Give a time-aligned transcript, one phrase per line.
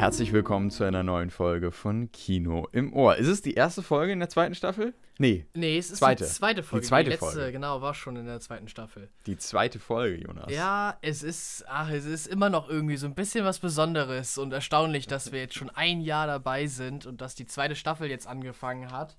[0.00, 3.16] Herzlich willkommen zu einer neuen Folge von Kino im Ohr.
[3.16, 4.94] Ist es die erste Folge in der zweiten Staffel?
[5.18, 5.44] Nee.
[5.52, 6.24] Nee, es ist Zweite.
[6.24, 6.80] die zweite Folge.
[6.80, 7.52] Die zweite letzte, Folge.
[7.52, 9.10] genau, war schon in der zweiten Staffel.
[9.26, 10.50] Die zweite Folge, Jonas.
[10.50, 14.54] Ja, es ist, ach, es ist immer noch irgendwie so ein bisschen was Besonderes und
[14.54, 18.26] erstaunlich, dass wir jetzt schon ein Jahr dabei sind und dass die zweite Staffel jetzt
[18.26, 19.18] angefangen hat.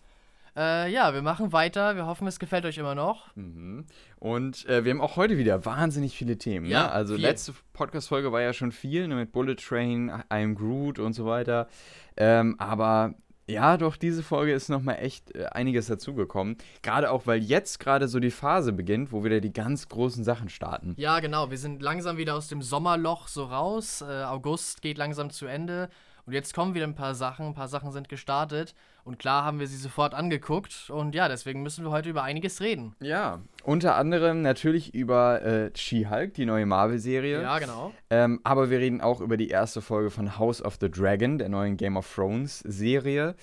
[0.55, 1.95] Äh, ja, wir machen weiter.
[1.95, 3.35] Wir hoffen, es gefällt euch immer noch.
[3.35, 3.85] Mhm.
[4.19, 6.65] Und äh, wir haben auch heute wieder wahnsinnig viele Themen.
[6.65, 6.91] Ja, ne?
[6.91, 7.23] Also viel.
[7.23, 9.15] letzte Podcast-Folge war ja schon viel, ne?
[9.15, 11.67] mit Bullet Train, I'm Groot und so weiter.
[12.17, 13.15] Ähm, aber
[13.51, 16.57] ja, doch, diese Folge ist nochmal echt äh, einiges dazugekommen.
[16.81, 20.49] Gerade auch, weil jetzt gerade so die Phase beginnt, wo wieder die ganz großen Sachen
[20.49, 20.93] starten.
[20.97, 21.51] Ja, genau.
[21.51, 24.01] Wir sind langsam wieder aus dem Sommerloch so raus.
[24.01, 25.89] Äh, August geht langsam zu Ende.
[26.25, 27.47] Und jetzt kommen wieder ein paar Sachen.
[27.47, 28.73] Ein paar Sachen sind gestartet.
[29.03, 30.89] Und klar haben wir sie sofort angeguckt.
[30.89, 32.95] Und ja, deswegen müssen wir heute über einiges reden.
[32.99, 37.41] Ja, unter anderem natürlich über äh, She-Hulk, die neue Marvel-Serie.
[37.41, 37.93] Ja, genau.
[38.09, 41.49] Ähm, aber wir reden auch über die erste Folge von House of the Dragon, der
[41.49, 43.35] neuen Game of Thrones-Serie.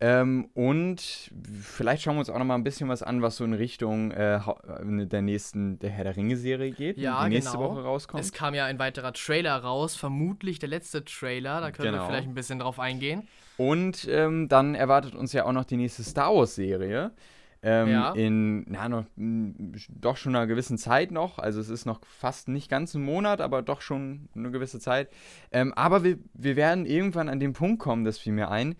[0.00, 1.30] Ähm, und
[1.62, 4.10] vielleicht schauen wir uns auch noch mal ein bisschen was an, was so in Richtung
[4.10, 7.70] äh, äh, der nächsten Der Herr der Ringe-Serie geht, Ja, die nächste genau.
[7.70, 8.22] Woche rauskommt.
[8.22, 12.04] Es kam ja ein weiterer Trailer raus, vermutlich der letzte Trailer, da können Genau.
[12.04, 13.28] wir vielleicht ein bisschen drauf eingehen.
[13.56, 17.12] Und ähm, dann erwartet uns ja auch noch die nächste Star Wars-Serie.
[17.62, 18.12] Ähm, Ja.
[18.12, 21.38] In, na, noch, mh, doch schon einer gewissen Zeit noch.
[21.38, 25.08] Also es ist noch fast nicht ganz ein Monat, aber doch schon eine gewisse Zeit.
[25.52, 28.74] Ähm, aber wir, wir werden irgendwann an den Punkt kommen, das fiel mir ein,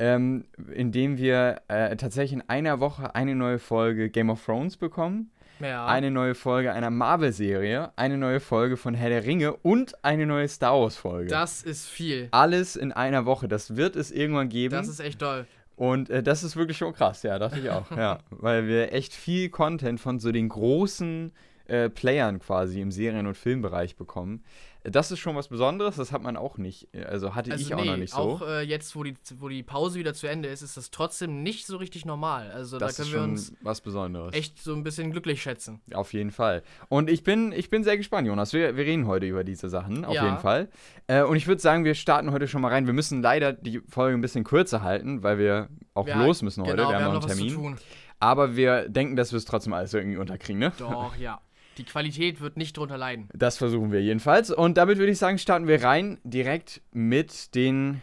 [0.00, 4.76] ähm, in dem wir äh, tatsächlich in einer Woche eine neue Folge Game of Thrones
[4.76, 5.86] bekommen, Ja.
[5.86, 10.48] eine neue Folge einer Marvel-Serie, eine neue Folge von Herr der Ringe und eine neue
[10.48, 11.28] Star Wars-Folge.
[11.30, 12.28] das ist viel.
[12.32, 13.46] Alles in einer Woche.
[13.46, 14.74] Das wird es irgendwann geben.
[14.74, 15.46] Das ist echt toll.
[15.76, 17.90] Und äh, das ist wirklich schon krass, ja, dachte ich auch.
[17.96, 21.32] ja, weil wir echt viel Content von so den großen
[21.70, 24.42] äh, Playern quasi im Serien- und Filmbereich bekommen.
[24.82, 27.74] Das ist schon was Besonderes, das hat man auch nicht, äh, also hatte Also ich
[27.74, 28.18] auch nee, noch nicht so.
[28.18, 31.42] auch äh, jetzt, wo die, wo die Pause wieder zu Ende ist, ist das trotzdem
[31.42, 32.50] nicht so richtig normal.
[32.50, 34.34] Also das da ist können wir schon uns was Besonderes.
[34.34, 35.82] echt so ein bisschen glücklich schätzen.
[35.92, 36.62] Auf jeden Fall.
[36.88, 38.54] Und ich bin, ich bin sehr gespannt, Jonas.
[38.54, 40.24] Wir, wir reden heute über diese Sachen, auf Ja.
[40.24, 40.70] jeden Fall.
[41.08, 42.86] Äh, und ich würde sagen, wir starten heute schon mal rein.
[42.86, 46.62] Wir müssen leider die Folge ein bisschen kürzer halten, weil wir auch Wir- los müssen
[46.62, 46.76] heute.
[46.76, 47.54] Genau, wir haben noch einen was zu Termin.
[47.54, 47.76] tun.
[48.18, 50.72] Aber wir denken, dass wir es trotzdem alles irgendwie unterkriegen, ne?
[50.78, 51.38] Doch, ja.
[51.80, 53.30] Die Qualität wird nicht drunter leiden.
[53.32, 54.50] Das versuchen wir jedenfalls.
[54.50, 58.02] Und damit würde ich sagen, starten wir rein direkt mit den.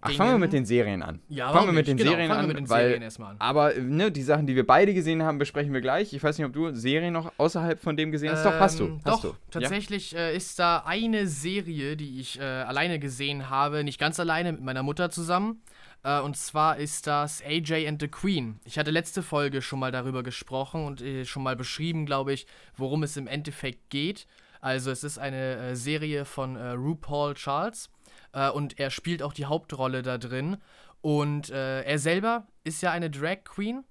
[0.00, 1.20] Ach, fangen wir mit den Serien an.
[1.28, 1.96] Ja, fangen wir mit den?
[1.96, 3.36] Genau, Serien fangen an, wir mit den weil, Serien erstmal an.
[3.40, 6.12] Aber ne, die Sachen, die wir beide gesehen haben, besprechen wir gleich.
[6.12, 8.46] Ich weiß nicht, ob du Serien noch außerhalb von dem gesehen hast.
[8.46, 8.84] doch, hast du.
[8.84, 9.36] Ähm, Hast doch, du.
[9.50, 14.52] tatsächlich äh, ist da eine Serie, die ich äh, alleine gesehen habe, nicht ganz alleine,
[14.52, 15.60] mit meiner Mutter zusammen.
[16.06, 18.60] Äh, und zwar ist das AJ and the Queen.
[18.64, 22.46] Ich hatte letzte Folge schon mal darüber gesprochen und äh, schon mal beschrieben, glaube ich,
[22.76, 24.28] worum es im Endeffekt geht.
[24.60, 27.90] Also es ist eine äh, Serie von RuPaul Charles
[28.52, 30.58] und er spielt auch die Hauptrolle da drin.
[31.00, 33.82] Und er selber ist ja eine Drag Queen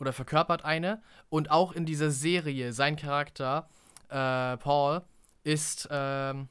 [0.00, 1.02] oder verkörpert eine.
[1.28, 3.68] Und auch in dieser Serie, sein Charakter,
[4.08, 5.02] Paul,
[5.44, 6.48] ist, ähm,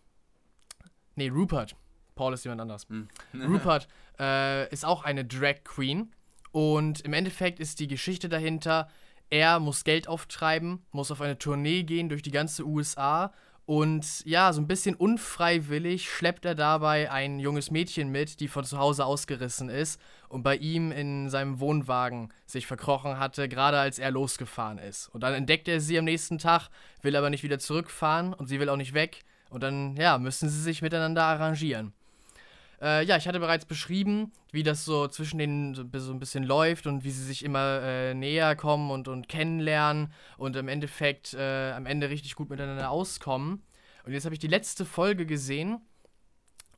[1.16, 1.76] nee, Rupert.
[2.16, 2.88] Paul ist jemand anders.
[3.34, 3.90] Rupert
[4.20, 6.12] äh, ist auch eine Drag Queen.
[6.52, 8.90] Und im Endeffekt ist die Geschichte dahinter,
[9.30, 13.32] er muss Geld auftreiben, muss auf eine Tournee gehen durch die ganze USA.
[13.66, 18.66] Und ja, so ein bisschen unfreiwillig schleppt er dabei ein junges Mädchen mit, die von
[18.66, 23.98] zu Hause ausgerissen ist und bei ihm in seinem Wohnwagen sich verkrochen hatte, gerade als
[23.98, 25.08] er losgefahren ist.
[25.10, 26.70] Und dann entdeckt er sie am nächsten Tag,
[27.02, 29.22] will aber nicht wieder zurückfahren und sie will auch nicht weg.
[29.50, 31.94] Und dann, ja, müssen sie sich miteinander arrangieren.
[32.82, 36.88] Äh, ja, ich hatte bereits beschrieben, wie das so zwischen denen so, ein bisschen läuft
[36.88, 41.72] und wie sie sich immer äh, näher kommen und, und kennenlernen und im Endeffekt äh,
[41.74, 43.62] am Ende richtig gut miteinander auskommen.
[44.04, 45.80] Und jetzt habe ich die letzte Folge gesehen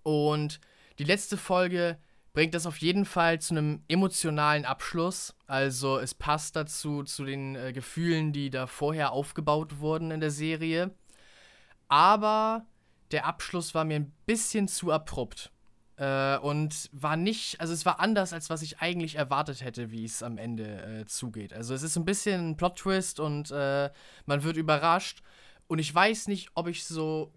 [0.03, 0.59] und
[0.99, 1.97] die letzte Folge
[2.33, 5.35] bringt das auf jeden Fall zu einem emotionalen Abschluss.
[5.47, 10.31] Also es passt dazu, zu den äh, Gefühlen, die da vorher aufgebaut wurden in der
[10.31, 10.91] Serie.
[11.87, 12.65] Aber
[13.11, 15.51] der Abschluss war mir ein bisschen zu abrupt.
[15.97, 20.05] Äh, und war nicht, also es war anders, als was ich eigentlich erwartet hätte, wie
[20.05, 21.53] es am Ende äh, zugeht.
[21.53, 23.91] Also es ist ein bisschen ein Plot-Twist und äh,
[24.25, 25.21] man wird überrascht.
[25.67, 27.33] Und ich weiß nicht, ob ich so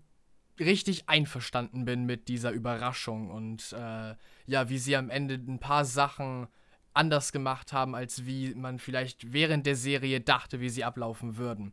[0.59, 4.15] richtig einverstanden bin mit dieser Überraschung und äh,
[4.47, 6.47] ja, wie sie am Ende ein paar Sachen
[6.95, 11.73] anders gemacht haben, als wie man vielleicht während der Serie dachte, wie sie ablaufen würden.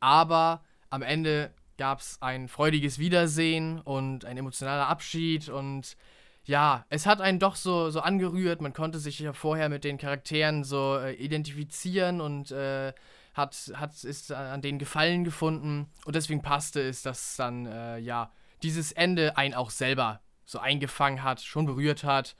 [0.00, 5.96] Aber am Ende gab es ein freudiges Wiedersehen und ein emotionaler Abschied und
[6.44, 8.60] ja, es hat einen doch so, so angerührt.
[8.60, 12.92] Man konnte sich ja vorher mit den Charakteren so äh, identifizieren und äh,
[13.32, 18.30] hat, hat ist an denen Gefallen gefunden und deswegen passte es, dass dann äh, ja
[18.62, 22.36] dieses Ende einen auch selber so eingefangen hat, schon berührt hat.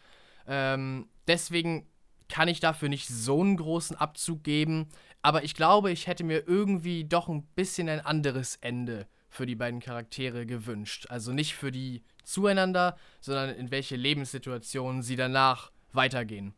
[0.46, 1.86] Ähm, deswegen
[2.28, 4.90] kann ich dafür nicht so einen großen Abzug geben.
[5.22, 9.54] Aber ich glaube, ich hätte mir irgendwie doch ein bisschen ein anderes Ende für die
[9.54, 11.06] beiden Charaktere gewünscht.
[11.08, 16.54] Also nicht für die zueinander, sondern in welche Lebenssituationen sie danach weitergehen.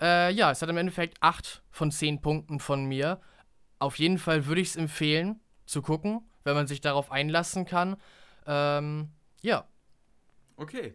[0.00, 3.20] Äh, ja, es hat im Endeffekt 8 von 10 Punkten von mir.
[3.78, 7.96] Auf jeden Fall würde ich es empfehlen, zu gucken, wenn man sich darauf einlassen kann.
[8.46, 9.08] Ähm,
[9.42, 9.66] ja.
[10.56, 10.94] Okay.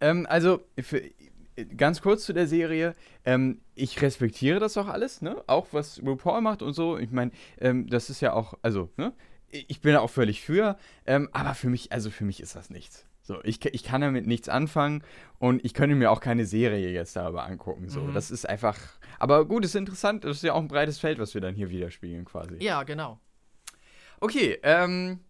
[0.00, 1.02] Ähm, also, für,
[1.76, 2.94] ganz kurz zu der Serie.
[3.24, 5.42] Ähm, ich respektiere das auch alles, ne?
[5.46, 6.98] Auch was RuPaul macht und so.
[6.98, 9.12] Ich meine, ähm, das ist ja auch, also, ne?
[9.68, 10.76] Ich bin da auch völlig für.
[11.06, 13.06] Ähm, aber für mich, also für mich ist das nichts.
[13.22, 15.02] So, ich, ich kann damit nichts anfangen
[15.38, 17.88] und ich könnte mir auch keine Serie jetzt darüber angucken.
[17.88, 18.14] So, mhm.
[18.14, 18.78] das ist einfach.
[19.18, 20.24] Aber gut, ist interessant.
[20.24, 22.56] Das ist ja auch ein breites Feld, was wir dann hier widerspiegeln, quasi.
[22.62, 23.18] Ja, genau.
[24.20, 25.20] Okay, ähm,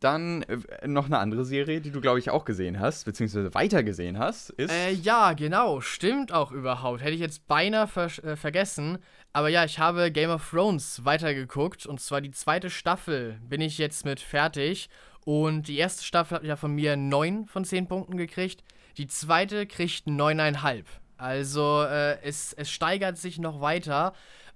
[0.00, 4.18] dann äh, noch eine andere Serie, die du, glaube ich, auch gesehen hast, beziehungsweise weitergesehen
[4.18, 4.72] hast, ist.
[4.72, 5.80] Äh, ja, genau.
[5.80, 7.00] Stimmt auch überhaupt.
[7.00, 8.98] Hätte ich jetzt beinahe ver äh, vergessen.
[9.36, 11.84] Aber ja, ich habe Game of Thrones weitergeguckt.
[11.84, 14.88] Und zwar die zweite Staffel bin ich jetzt mit fertig.
[15.26, 18.64] Und die erste Staffel hat ja von mir 9 von 10 Punkten gekriegt.
[18.96, 20.84] Die zweite kriegt 9,5.
[21.18, 24.14] Also äh, es, es steigert sich noch weiter.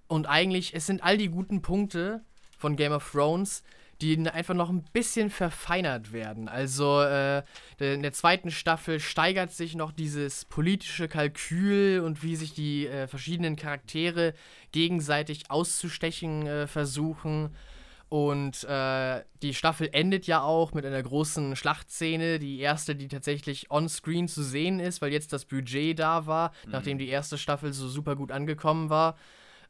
[0.08, 2.24] Und eigentlich, es sind all die guten Punkte
[2.56, 3.62] von Game of Thrones,
[4.00, 6.48] die einfach noch ein bisschen verfeinert werden.
[6.48, 7.42] Also äh,
[7.78, 13.06] in der zweiten Staffel steigert sich noch dieses politische Kalkül und wie sich die äh,
[13.06, 14.34] verschiedenen Charaktere
[14.72, 17.54] gegenseitig auszustechen äh, versuchen.
[18.08, 23.70] Und äh, die Staffel endet ja auch mit einer großen Schlachtszene, die erste, die tatsächlich
[23.70, 26.72] on-screen zu sehen ist, weil jetzt das Budget da war, mhm.
[26.72, 29.16] nachdem die erste Staffel so super gut angekommen war.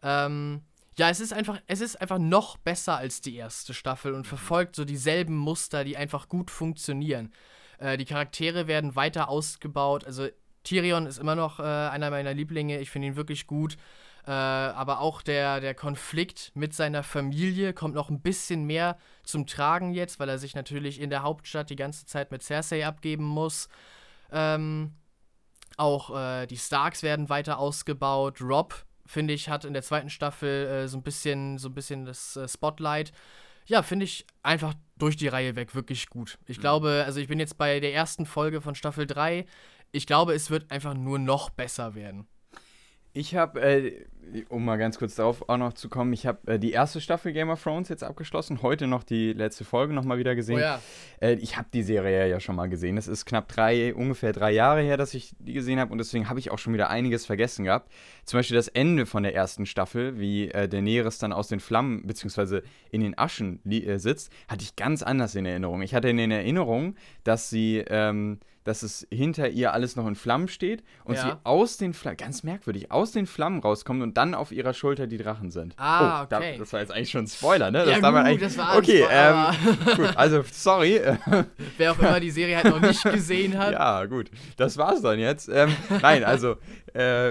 [0.03, 0.63] Ähm,
[1.01, 4.29] ja, es ist einfach, es ist einfach noch besser als die erste Staffel und mhm.
[4.29, 7.33] verfolgt so dieselben Muster, die einfach gut funktionieren.
[7.79, 10.05] Äh, die Charaktere werden weiter ausgebaut.
[10.05, 10.29] Also
[10.63, 12.81] Tyrion ist immer noch äh, einer meiner Lieblinge.
[12.81, 13.79] Ich finde ihn wirklich gut.
[14.27, 19.47] Äh, aber auch der, der Konflikt mit seiner Familie kommt noch ein bisschen mehr zum
[19.47, 23.25] Tragen jetzt, weil er sich natürlich in der Hauptstadt die ganze Zeit mit Cersei abgeben
[23.25, 23.71] muss.
[24.31, 24.93] Ähm,
[25.79, 28.43] auch äh, die Starks werden weiter ausgebaut.
[28.43, 32.05] Rob, finde ich, hat in der zweiten Staffel äh, so ein bisschen, so ein bisschen
[32.05, 33.13] das äh, Spotlight.
[33.67, 36.39] Ja, finde ich einfach durch die Reihe weg wirklich gut.
[36.47, 36.63] Ich mhm.
[36.63, 39.47] glaube, also ich bin jetzt bei der ersten Folge von Staffel 3.
[39.93, 42.29] Ich glaube, es wird einfach nur noch besser werden.
[43.13, 44.05] Ich habe, äh,
[44.49, 47.33] um mal ganz kurz darauf auch noch zu kommen, ich habe äh, die erste Staffel
[47.33, 50.59] Game of Thrones jetzt abgeschlossen, heute noch die letzte Folge nochmal wieder gesehen.
[50.59, 50.81] Oh ja.
[51.21, 52.97] Äh, ich habe die Serie ja schon mal gesehen.
[52.97, 56.29] Es ist knapp drei, ungefähr drei Jahre her, dass ich die gesehen habe und deswegen
[56.29, 57.91] habe ich auch schon wieder einiges vergessen gehabt.
[58.25, 62.07] Zum Beispiel das Ende von der ersten Staffel, wie äh, Daenerys dann aus den Flammen
[62.07, 62.61] bzw.
[62.93, 65.83] in den Aschen äh, sitzt, hatte ich ganz anders in Erinnerung.
[65.83, 70.49] Ich hatte in Erinnerung, dass sie ähm, dass es hinter ihr alles noch in Flammen
[70.49, 71.23] steht und ja.
[71.23, 75.07] sie aus den Flammen, ganz merkwürdig, aus den Flammen rauskommt und dann auf ihrer Schulter
[75.07, 75.75] die Drachen sind.
[75.77, 76.53] Ah, oh, okay.
[76.53, 77.85] Da, das war jetzt eigentlich schon ein Spoiler, ne?
[77.85, 81.01] Das, ja, gut, eigentlich, das war Okay, ähm, gut, also sorry.
[81.79, 83.73] Wer auch immer die Serie halt noch nicht gesehen hat.
[83.73, 85.49] Ja, gut, das war's dann jetzt.
[85.49, 86.57] Ähm, nein, also,
[86.95, 87.31] äh,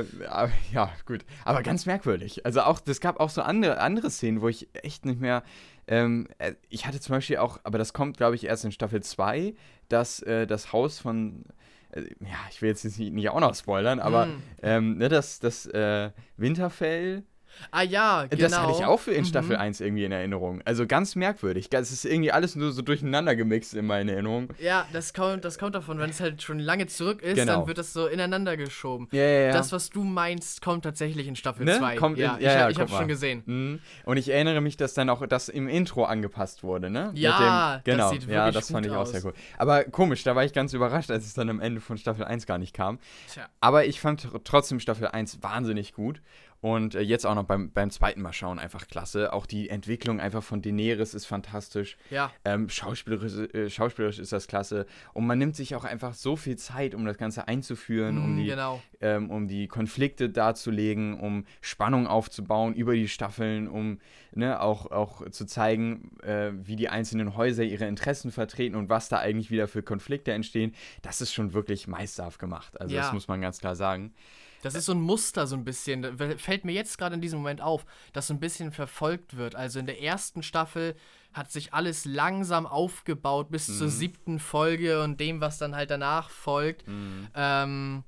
[0.74, 2.46] ja, gut, aber ganz merkwürdig.
[2.46, 5.44] Also auch, es gab auch so andere, andere Szenen, wo ich echt nicht mehr
[5.89, 9.01] ähm, äh, ich hatte zum Beispiel auch, aber das kommt, glaube ich, erst in Staffel
[9.01, 9.55] 2,
[9.89, 11.46] dass äh, das Haus von,
[11.91, 14.41] äh, ja, ich will jetzt nicht, nicht auch noch spoilern, aber mm.
[14.62, 17.24] ähm, ne, das, das äh, Winterfell
[17.72, 18.44] Ah ja, genau.
[18.44, 19.62] Das hatte ich auch für in Staffel mhm.
[19.62, 20.62] 1 irgendwie in Erinnerung.
[20.65, 21.70] Also ganz merkwürdig.
[21.72, 24.50] Es ist irgendwie alles nur so durcheinander gemixt in meiner Erinnerung.
[24.60, 27.58] Ja, das kommt, das kommt davon, wenn es halt schon lange zurück ist, genau.
[27.58, 29.08] dann wird das so ineinander geschoben.
[29.12, 29.51] Ja, ja, ja.
[29.53, 31.77] Das, was du meinst, kommt tatsächlich in Staffel ne?
[31.77, 31.96] 2.
[31.96, 33.44] Kommt ja, in, ja, ich, ich habe schon gesehen.
[33.46, 33.79] Mhm.
[34.06, 37.12] Und ich erinnere mich, dass dann auch das im Intro angepasst wurde, ne?
[37.13, 38.03] Ja, dem, genau.
[38.03, 39.10] das sieht wirklich Ja, das fand ich aus.
[39.10, 39.34] auch sehr cool.
[39.58, 42.46] Aber komisch, da war ich ganz überrascht, als es dann am Ende von Staffel 1
[42.46, 43.00] gar nicht kam.
[43.32, 43.48] Tja.
[43.60, 46.22] Aber ich fand trotzdem Staffel 1 wahnsinnig gut.
[46.62, 49.32] Und äh, jetzt auch noch beim, beim zweiten Mal schauen, einfach klasse.
[49.32, 51.98] Auch die Entwicklung einfach von Daenerys ist fantastisch.
[52.10, 52.32] Ja.
[52.44, 54.86] Ähm, schauspielerisch, äh, schauspielerisch ist das klasse.
[55.13, 58.38] Und man nimmt sich auch einfach so viel Zeit, um das Ganze einzuführen, mm, um,
[58.38, 58.82] die, genau.
[59.00, 64.00] ähm, um die Konflikte darzulegen, um Spannung aufzubauen über die Staffeln, um
[64.34, 69.08] ne, auch, auch zu zeigen, äh, wie die einzelnen Häuser ihre Interessen vertreten und was
[69.08, 70.74] da eigentlich wieder für Konflikte entstehen.
[71.01, 72.80] Das ist schon wirklich meisterhaft gemacht.
[72.82, 73.01] Also ja.
[73.01, 74.13] das muss man ganz klar sagen.
[74.62, 76.18] Das ist so ein Muster, so ein bisschen.
[76.38, 79.56] Fällt mir jetzt gerade in diesem Moment auf, dass so ein bisschen verfolgt wird.
[79.56, 80.96] Also in der ersten Staffel
[81.34, 83.74] hat sich alles langsam aufgebaut bis mhm.
[83.74, 86.88] zur siebten Folge und dem, was dann halt danach folgt.
[86.88, 87.28] Mhm.
[87.36, 88.04] Ähm,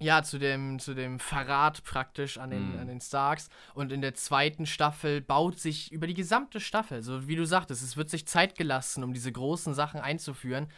[0.00, 2.78] ja, zu dem, zu dem Verrat praktisch an den, mhm.
[2.78, 3.48] an den Starks.
[3.74, 7.82] Und in der zweiten Staffel baut sich über die gesamte Staffel, so wie du sagtest,
[7.82, 10.68] es wird sich Zeit gelassen, um diese großen Sachen einzuführen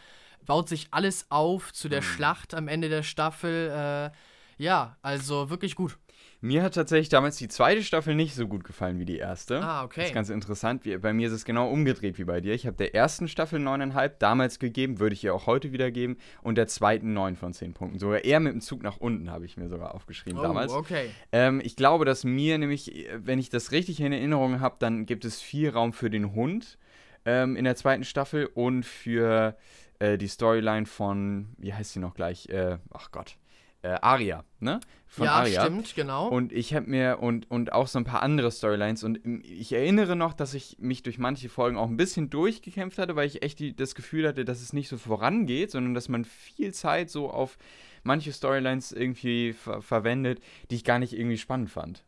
[0.45, 2.05] baut sich alles auf zu der Mhm.
[2.05, 3.69] Schlacht am Ende der Staffel.
[3.69, 4.17] Äh,
[4.61, 5.97] ja, also wirklich gut.
[6.39, 9.61] Mir hat tatsächlich damals die zweite Staffel nicht so gut gefallen wie die erste.
[9.61, 10.05] Ah, Das okay.
[10.05, 10.83] ist ganz interessant.
[11.01, 12.53] Bei mir ist es genau umgedreht wie bei dir.
[12.53, 16.17] Ich habe der ersten Staffel 9,5 damals gegeben, würde ich ihr auch heute wieder geben,
[16.41, 17.99] und der zweiten 9 von 10 Punkten.
[17.99, 20.71] Sogar eher mit dem Zug nach unten habe ich mir sogar aufgeschrieben Oh, damals.
[20.71, 21.09] okay.
[21.31, 25.25] Ähm, ich glaube, dass mir nämlich, wenn ich das richtig in Erinnerung habe, dann gibt
[25.25, 26.77] es viel Raum für den Hund
[27.25, 29.55] ähm, in der zweiten Staffel und für
[29.99, 32.49] äh, die Storyline von, wie heißt sie noch gleich?
[32.49, 33.37] Äh, ach Gott.
[33.83, 34.79] Äh, Aria, ne?
[35.07, 35.61] Von ja, Aria.
[35.61, 36.29] stimmt, genau.
[36.29, 39.73] Und ich habe mir und, und auch so ein paar andere Storylines und ähm, ich
[39.73, 43.43] erinnere noch, dass ich mich durch manche Folgen auch ein bisschen durchgekämpft hatte, weil ich
[43.43, 47.09] echt die, das Gefühl hatte, dass es nicht so vorangeht, sondern dass man viel Zeit
[47.09, 47.57] so auf
[48.03, 52.03] manche Storylines irgendwie ver verwendet, die ich gar nicht irgendwie spannend fand.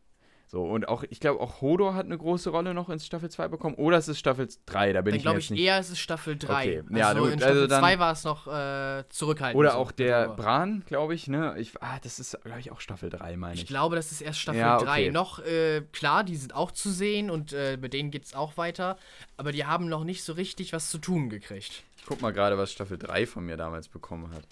[0.54, 3.48] So, und auch, ich glaube, auch Hodor hat eine große Rolle noch in Staffel 2
[3.48, 3.74] bekommen.
[3.74, 5.64] Oder es ist Staffel 3, da bin dann ich mir glaube jetzt ich nicht.
[5.64, 6.54] eher, es ist Staffel 3.
[6.54, 9.58] Okay, Also ja, gut, in also Staffel dann- 2 war es noch äh, zurückhaltend.
[9.58, 11.56] Oder auch der Also, Bran, glaube ich, ne?
[11.58, 13.66] Ich, ah, das ist, glaube ich, auch Staffel 3, meine Ich ich.
[13.66, 14.82] glaube, das ist erst Staffel Ja, 3.
[15.06, 15.10] okay.
[15.10, 18.56] Noch, äh, klar, die sind auch zu sehen und äh, mit denen geht es auch
[18.56, 18.96] weiter.
[19.36, 21.82] Aber die haben noch nicht so richtig was zu tun gekriegt.
[21.96, 24.44] Ich guck mal gerade, was Staffel 3 von mir damals bekommen hat.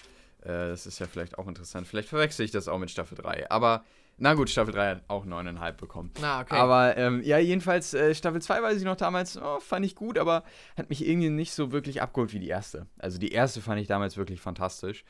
[0.44, 1.86] Äh, das ist ja vielleicht auch interessant.
[1.86, 3.48] Vielleicht verwechsel ich das auch mit Staffel 3.
[3.52, 3.84] Aber,
[4.22, 6.12] na gut, Staffel 3 hat auch 9,5 bekommen.
[6.20, 6.54] Na, okay.
[6.54, 10.16] Aber, ähm, ja, jedenfalls, äh, Staffel 2 weiß ich noch damals, oh, fand ich gut,
[10.16, 10.44] aber
[10.76, 12.86] hat mich irgendwie nicht so wirklich abgeholt wie die erste.
[12.98, 15.04] Also die erste fand ich damals wirklich fantastisch.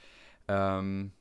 [0.49, 1.13] Ähm,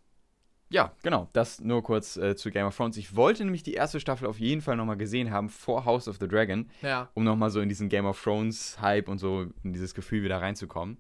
[0.70, 2.96] ja, genau, das nur kurz äh, zu Game of Thrones.
[2.96, 6.16] Ich wollte nämlich die erste Staffel auf jeden Fall nochmal gesehen haben vor House of
[6.18, 7.10] the Dragon ja.
[7.14, 10.42] um nochmal so in diesen Game of Thrones Hype und so in dieses Gefühl wieder
[10.42, 10.98] reinzukommen.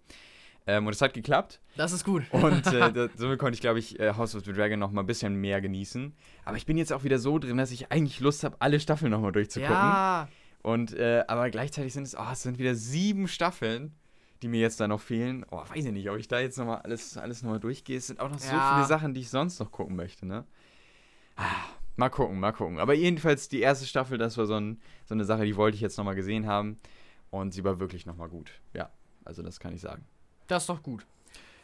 [0.67, 1.59] Ähm, und es hat geklappt.
[1.75, 2.23] Das ist gut.
[2.31, 5.07] Und äh, somit konnte ich, glaube ich, äh, House of the Dragon noch mal ein
[5.07, 6.13] bisschen mehr genießen.
[6.45, 9.11] Aber ich bin jetzt auch wieder so drin, dass ich eigentlich Lust habe, alle Staffeln
[9.11, 9.73] noch mal durchzugucken.
[9.75, 10.27] ja,
[10.61, 13.95] Und, äh, aber gleichzeitig sind es, oh, es sind wieder sieben Staffeln,
[14.43, 15.45] die mir jetzt da noch fehlen.
[15.49, 17.97] Oh, weiß ich nicht, ob ich da jetzt noch mal alles, alles noch mal durchgehe.
[17.97, 18.73] Es sind auch noch so Ja.
[18.75, 20.45] viele Sachen, die ich sonst noch gucken möchte, ne?
[21.37, 21.45] Ah,
[21.95, 22.79] mal gucken, mal gucken.
[22.79, 25.81] Aber jedenfalls die erste Staffel, das war so, ein, so eine Sache, die wollte ich
[25.81, 26.79] jetzt noch mal gesehen haben.
[27.31, 28.51] Und sie war wirklich noch mal gut.
[28.73, 28.91] Ja,
[29.25, 30.05] also das kann ich sagen.
[30.51, 31.05] Das ist doch gut.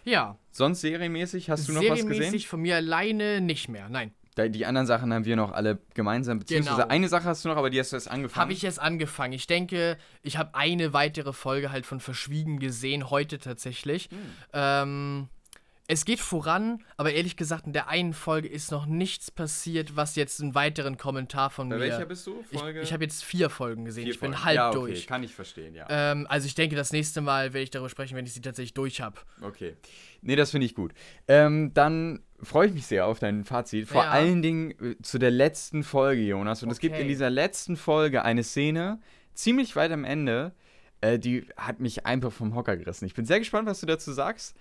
[0.03, 2.49] Ja, Sonst serienmäßig, hast du noch was serienmäßig gesehen?
[2.49, 3.89] von mir alleine nicht mehr.
[3.89, 4.13] Nein.
[4.37, 6.37] Die anderen Sachen haben wir noch alle gemeinsam.
[6.39, 6.87] Beziehungsweise Genau.
[6.89, 8.41] eine Sache hast du noch, aber die hast du erst angefangen.
[8.41, 9.33] Habe ich jetzt angefangen.
[9.33, 14.09] Ich denke, ich habe eine weitere Folge halt von Verschwiegen gesehen, heute tatsächlich.
[14.11, 14.17] Hm.
[14.53, 15.27] Ähm,
[15.89, 20.15] es geht voran, aber ehrlich gesagt, in der einen Folge ist noch nichts passiert, was
[20.15, 21.81] jetzt einen weiteren Kommentar von Bei mir.
[21.83, 22.43] welcher bist du?
[22.51, 22.81] ich Folge?
[22.81, 24.03] ich habe jetzt vier Folgen gesehen.
[24.03, 24.45] Vier ich bin Folgen.
[24.45, 25.07] halb ja, okay, durch.
[25.07, 25.85] Kann ich verstehen, ja.
[25.89, 28.73] Ähm, also ich denke, das nächste Mal werde ich darüber sprechen, wenn ich sie tatsächlich
[28.73, 29.15] durch habe.
[29.41, 29.75] Okay.
[30.21, 30.93] Nee, das finde ich gut.
[31.29, 33.87] Ähm, dann freue ich mich sehr auf dein Fazit.
[33.87, 34.09] Vor Ja.
[34.09, 36.63] allen Dingen äh, zu der letzten Folge, Jonas.
[36.63, 37.03] Und es gibt Okay.
[37.03, 38.99] in dieser letzten Folge eine Szene,
[39.33, 40.53] ziemlich weit am Ende,
[40.99, 43.05] äh, die hat mich einfach vom Hocker gerissen.
[43.05, 44.55] Ich bin sehr gespannt, was du dazu sagst.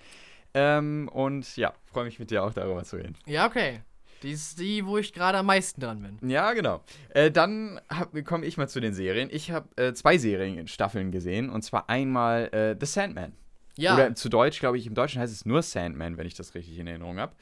[0.59, 3.15] Ähm, und ja, freue mich mit dir auch darüber zu reden.
[3.27, 3.83] Ja, okay.
[4.23, 6.31] Die ist die, wo ich gerade am meisten dran bin.
[6.31, 6.83] Ja, genau.
[7.11, 7.79] Äh, dann
[8.25, 9.29] komme ich mal zu den Serien.
[9.31, 11.51] Ich habe äh, zwei Serienstaffeln gesehen.
[11.51, 13.35] Und zwar einmal äh, The Sandman.
[13.77, 16.55] Ja, Oder zu Deutsch, glaube ich, im Deutschen heißt es nur Sandman, wenn ich das
[16.55, 17.35] richtig in Erinnerung habe.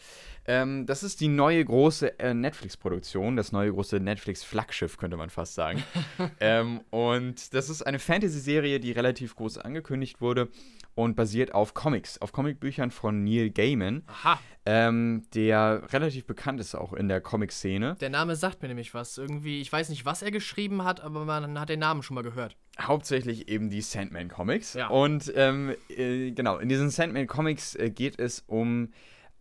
[0.46, 5.54] Ähm, das ist die neue große äh, Netflix-Produktion, das neue große Netflix-Flaggschiff, könnte man fast
[5.54, 5.84] sagen.
[6.40, 10.48] ähm, und das ist eine Fantasy-Serie, die relativ groß angekündigt wurde
[10.94, 14.38] und basiert auf Comics, auf Comicbüchern von Neil Gaiman, aha.
[14.64, 17.96] ähm, der relativ bekannt ist auch in der Comic-Szene.
[18.00, 19.18] Der Name sagt mir nämlich was.
[19.18, 22.22] Irgendwie, ich weiß nicht, was er geschrieben hat, aber man hat den Namen schon mal
[22.22, 22.56] gehört.
[22.80, 24.74] hauptsächlich eben die Sandman-Comics.
[24.74, 24.88] Ja.
[24.88, 28.90] Und ähm, äh, genau, in diesen Sandman-Comics äh, geht es um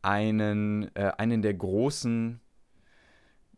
[0.02, 2.40] einen, äh, einen der großen,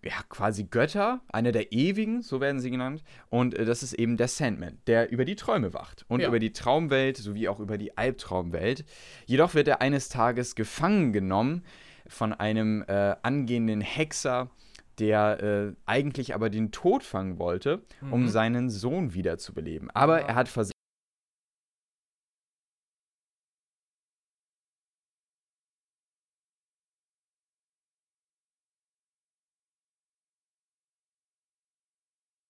[0.06, 3.04] ja, quasi Götter, einer der Ewigen, so werden sie genannt.
[3.30, 6.28] Und äh, das ist eben der Sandman, der über die Träume wacht und Ja.
[6.28, 8.86] über die Traumwelt sowie auch über die Albtraumwelt.
[9.26, 11.64] Jedoch wird er eines Tages gefangen genommen
[12.08, 14.52] von einem äh, angehenden Hexer,
[15.00, 17.82] der äh, eigentlich aber den Tod fangen wollte,
[18.12, 18.28] um Mhm.
[18.30, 19.90] seinen Sohn wiederzubeleben.
[19.92, 20.28] Aber Ja.
[20.28, 20.72] er hat versehen.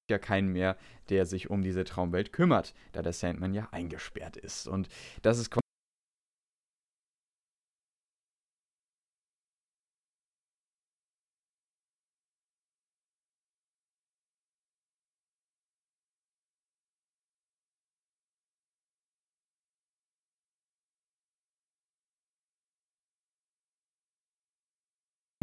[0.10, 0.78] Ja keinen mehr,
[1.10, 4.68] der sich um diese Traumwelt kümmert, da der Sandman ja eingesperrt ist.
[4.68, 4.88] Und
[5.22, 5.50] das ist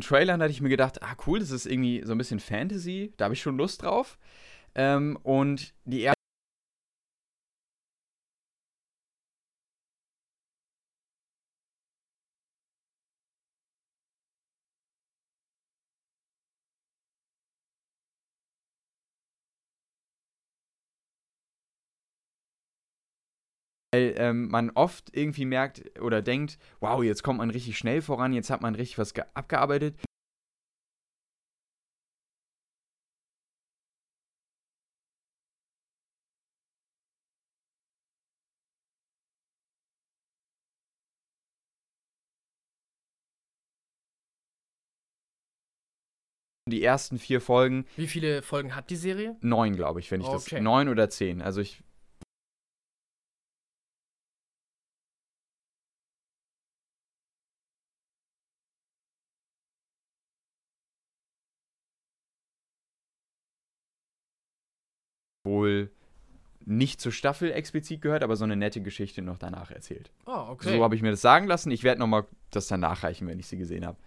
[0.03, 3.25] Trailern hatte ich mir gedacht, ah cool, das ist irgendwie so ein bisschen Fantasy, da
[3.27, 4.19] habe ich schon Lust drauf.
[4.75, 6.17] Ähm, und die erste.
[23.93, 28.33] weil ähm, man oft irgendwie merkt oder denkt, wow, jetzt kommt man richtig schnell voran,
[28.33, 29.97] jetzt hat man richtig was abgearbeitet.
[46.73, 47.87] Die ersten vier Folgen.
[47.97, 49.37] Wie viele Folgen hat die Serie?
[49.41, 50.57] Neun, glaube ich, wenn ich okay.
[50.57, 50.63] das.
[50.63, 51.43] Neun oder zehn.
[51.43, 51.83] Also ich.
[65.45, 65.91] wohl
[66.65, 70.13] nicht zur Staffel explizit gehört, aber so eine nette Geschichte noch danach erzählt.
[70.27, 70.77] Oh, okay.
[70.77, 71.71] So habe ich mir das sagen lassen.
[71.71, 73.99] Ich werde nochmal das dann nachreichen, wenn ich sie gesehen habe.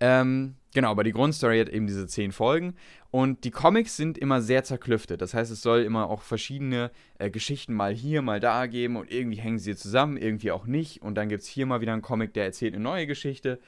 [0.00, 2.74] Ähm, genau, aber die Grundstory hat eben diese zehn Folgen
[3.10, 5.20] und die Comics sind immer sehr zerklüftet.
[5.20, 9.12] Das heißt, es soll immer auch verschiedene äh, Geschichten mal hier, mal da geben und
[9.12, 11.02] irgendwie hängen sie zusammen, irgendwie auch nicht.
[11.02, 13.60] Und dann gibt es hier mal wieder einen Comic, der erzählt eine neue Geschichte.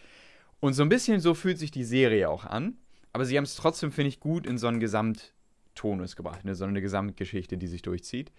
[0.60, 2.78] Und so ein bisschen so fühlt sich die Serie auch an.
[3.12, 6.54] Aber sie haben es trotzdem, finde ich, gut in so einen Gesamttonus gebracht, ne?
[6.54, 8.32] so eine Gesamtgeschichte, die sich durchzieht.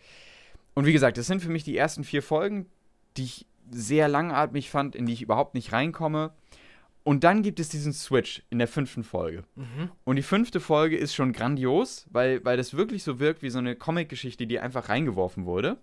[0.74, 2.66] Und wie gesagt, das sind für mich die ersten vier Folgen,
[3.16, 6.34] die ich sehr langatmig fand, in die ich überhaupt nicht reinkomme.
[7.06, 9.44] Und dann gibt es diesen Switch in der fünften Folge.
[9.54, 9.92] Mhm.
[10.06, 13.60] Und die fünfte Folge ist schon grandios, weil, weil das wirklich so wirkt wie so
[13.60, 15.78] eine Comic-Geschichte, die einfach reingeworfen wurde.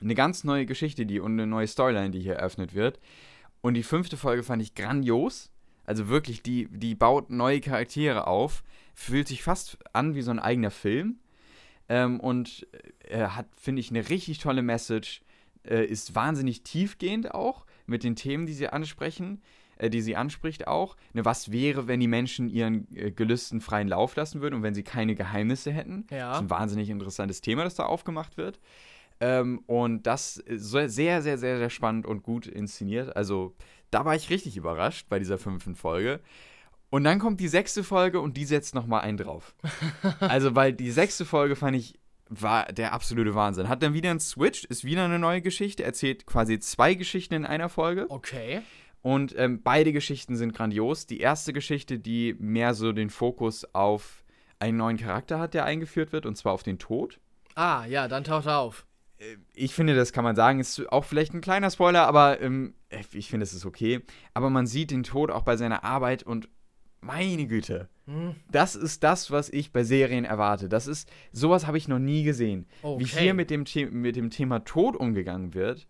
[0.00, 3.00] Eine ganz neue Geschichte, die und eine neue Storyline, die hier eröffnet wird.
[3.60, 5.50] Und die fünfte Folge fand ich grandios.
[5.84, 8.62] Also wirklich, die, die baut neue Charaktere auf.
[8.94, 11.18] Fühlt sich fast an wie so ein eigener Film.
[11.88, 12.68] Ähm, und
[13.08, 15.22] äh, hat, finde ich, eine richtig tolle Message.
[15.64, 19.42] Äh, ist wahnsinnig tiefgehend auch mit den Themen, die sie ansprechen
[19.80, 20.96] äh, die sie anspricht auch.
[21.12, 24.74] Ne, was wäre, wenn die Menschen ihren äh, Gelüsten freien Lauf lassen würden und wenn
[24.74, 26.06] sie keine Geheimnisse hätten?
[26.10, 26.30] Ja.
[26.30, 28.60] Das ist ein wahnsinnig interessantes Thema, das da aufgemacht wird.
[29.20, 33.16] Ähm, und das ist sehr, sehr, sehr, sehr spannend und gut inszeniert.
[33.16, 33.54] Also
[33.90, 36.20] da war ich richtig überrascht bei dieser fünften Folge.
[36.90, 39.54] Und dann kommt die sechste Folge und die setzt nochmal einen drauf.
[40.20, 43.68] also, weil die sechste Folge fand ich war der absolute Wahnsinn.
[43.68, 47.44] Hat dann wieder einen Switch, ist wieder eine neue Geschichte, erzählt quasi zwei Geschichten in
[47.44, 48.06] einer Folge.
[48.08, 48.62] Okay.
[49.02, 51.06] Und ähm, beide Geschichten sind grandios.
[51.06, 54.24] Die erste Geschichte, die mehr so den Fokus auf
[54.58, 57.18] einen neuen Charakter hat, der eingeführt wird, und zwar auf den Tod.
[57.54, 58.86] Ah, ja, dann taucht er auf.
[59.18, 62.74] Äh, ich finde, das kann man sagen, ist auch vielleicht ein kleiner Spoiler, aber ähm,
[62.90, 64.02] äh, ich finde, es ist okay.
[64.34, 66.48] Aber man sieht den Tod auch bei seiner Arbeit und
[67.00, 68.34] meine Güte, hm.
[68.50, 70.68] das ist das, was ich bei Serien erwarte.
[70.68, 72.66] Das ist, sowas habe ich noch nie gesehen.
[72.82, 73.02] Okay.
[73.02, 75.86] Wie hier mit dem, mit dem Thema Tod umgegangen wird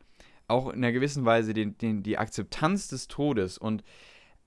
[0.51, 3.59] auch in einer gewissen Weise den, den, die Akzeptanz des Todes.
[3.59, 3.83] Und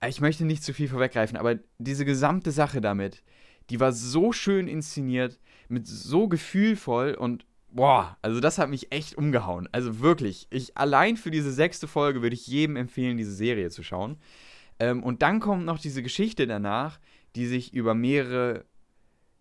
[0.07, 3.23] ich möchte nicht zu viel vorweggreifen, aber diese gesamte Sache damit,
[3.69, 5.39] die war so schön inszeniert,
[5.69, 9.67] mit so gefühlvoll und boah, also das hat mich echt umgehauen.
[9.71, 13.81] Also wirklich, ich allein für diese sechste Folge würde ich jedem empfehlen, diese Serie zu
[13.81, 14.17] schauen.
[14.79, 16.99] Ähm, und dann kommt noch diese Geschichte danach,
[17.35, 18.65] die sich über mehrere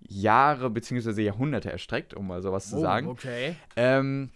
[0.00, 1.22] Jahre bzw.
[1.22, 3.08] Jahrhunderte erstreckt, um mal sowas oh, zu sagen.
[3.08, 3.56] Okay.
[3.76, 4.30] Ähm,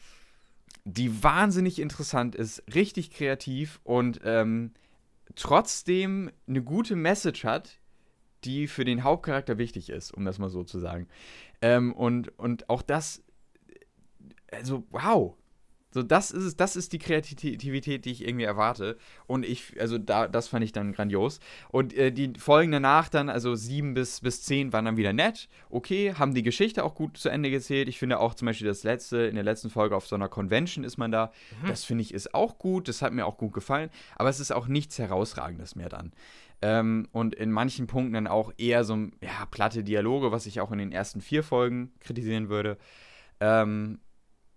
[0.89, 4.73] die wahnsinnig interessant ist, richtig kreativ und ähm,
[5.35, 7.81] trotzdem eine gute Message hat,
[8.45, 11.09] die für den Hauptcharakter wichtig ist, um das mal so zu sagen.
[11.61, 13.25] Ähm, und, und auch das,
[14.53, 15.35] also wow,
[15.97, 18.99] so, das ist es, das ist die Kreativität, die ich irgendwie erwarte.
[19.27, 21.41] Und ich, also da, das fand ich dann grandios.
[21.71, 25.49] Und äh, die Folgen danach dann, also sieben bis, bis zehn, waren dann wieder nett.
[25.71, 27.89] Okay, haben die Geschichte auch gut zu Ende gezählt.
[27.89, 30.85] Ich finde auch zum Beispiel das letzte, in der letzten Folge auf so einer Convention
[30.85, 31.33] ist man da.
[31.63, 31.69] Mhm.
[31.69, 32.89] Das finde ich ist auch gut.
[32.89, 33.89] Das hat mir auch gut gefallen.
[34.17, 36.13] Aber es ist auch nichts Herausragendes mehr dann.
[36.61, 40.73] Ähm, und in manchen Punkten dann auch eher so ja, platte Dialoge, was ich auch
[40.73, 42.77] in den ersten vier Folgen kritisieren würde.
[43.41, 44.01] Ähm,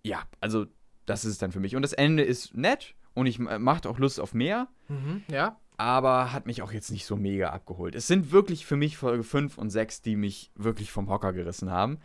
[0.04, 0.66] ja, also
[1.10, 1.76] das ist es dann für mich.
[1.76, 4.68] Und das Ende ist nett und ich macht auch Lust auf mehr.
[4.88, 5.58] Mhm, ja.
[5.78, 7.96] Aber hat mich auch jetzt nicht so mega abgeholt.
[7.96, 11.72] Es sind wirklich für mich Folge 5 und 6, die mich wirklich vom Hocker gerissen
[11.72, 12.00] haben.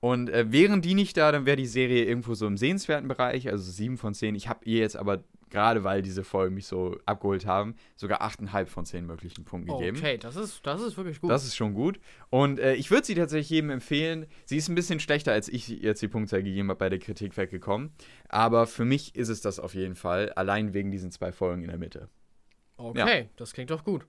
[0.00, 3.48] Und äh, wären die nicht da, dann wäre die Serie irgendwo so im sehenswerten Bereich,
[3.48, 4.34] also 7 von 10.
[4.34, 8.66] Ich habe ihr jetzt aber gerade weil diese Folgen mich so abgeholt haben, sogar 8,5
[8.66, 9.96] von 10 möglichen Punkten gegeben.
[9.98, 11.30] Okay, das ist, das ist wirklich gut.
[11.30, 12.00] Das ist schon gut.
[12.30, 14.26] Und äh, ich würde sie tatsächlich jedem empfehlen.
[14.44, 17.36] Sie ist ein bisschen schlechter, als ich jetzt die Punktzahl gegeben habe bei der Kritik
[17.36, 17.92] weggekommen.
[18.28, 21.68] Aber für mich ist es das auf jeden Fall, allein wegen diesen zwei Folgen in
[21.68, 22.08] der Mitte.
[22.76, 23.26] Okay, ja.
[23.36, 24.06] das klingt doch gut.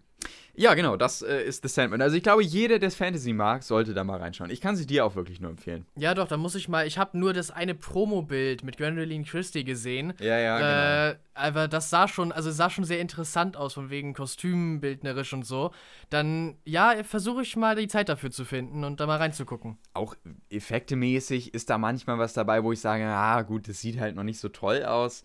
[0.59, 2.01] Ja, genau, das äh, ist The Sandman.
[2.01, 4.51] Also ich glaube, jeder, der Fantasy mag, sollte da mal reinschauen.
[4.51, 5.85] Ich kann sie dir auch wirklich nur empfehlen.
[5.95, 6.85] Ja, doch, da muss ich mal.
[6.85, 10.13] Ich habe nur das eine Promo-Bild mit Gwendolyn Christie gesehen.
[10.19, 11.11] Ja, ja, genau.
[11.11, 15.45] Äh, aber das sah schon, also sah schon sehr interessant aus, von wegen kostümbildnerisch und
[15.45, 15.71] so.
[16.09, 19.77] Dann, ja, versuche ich mal die Zeit dafür zu finden und da mal reinzugucken.
[19.93, 20.15] Auch
[20.49, 24.23] effektemäßig ist da manchmal was dabei, wo ich sage, ah, gut, das sieht halt noch
[24.23, 25.23] nicht so toll aus.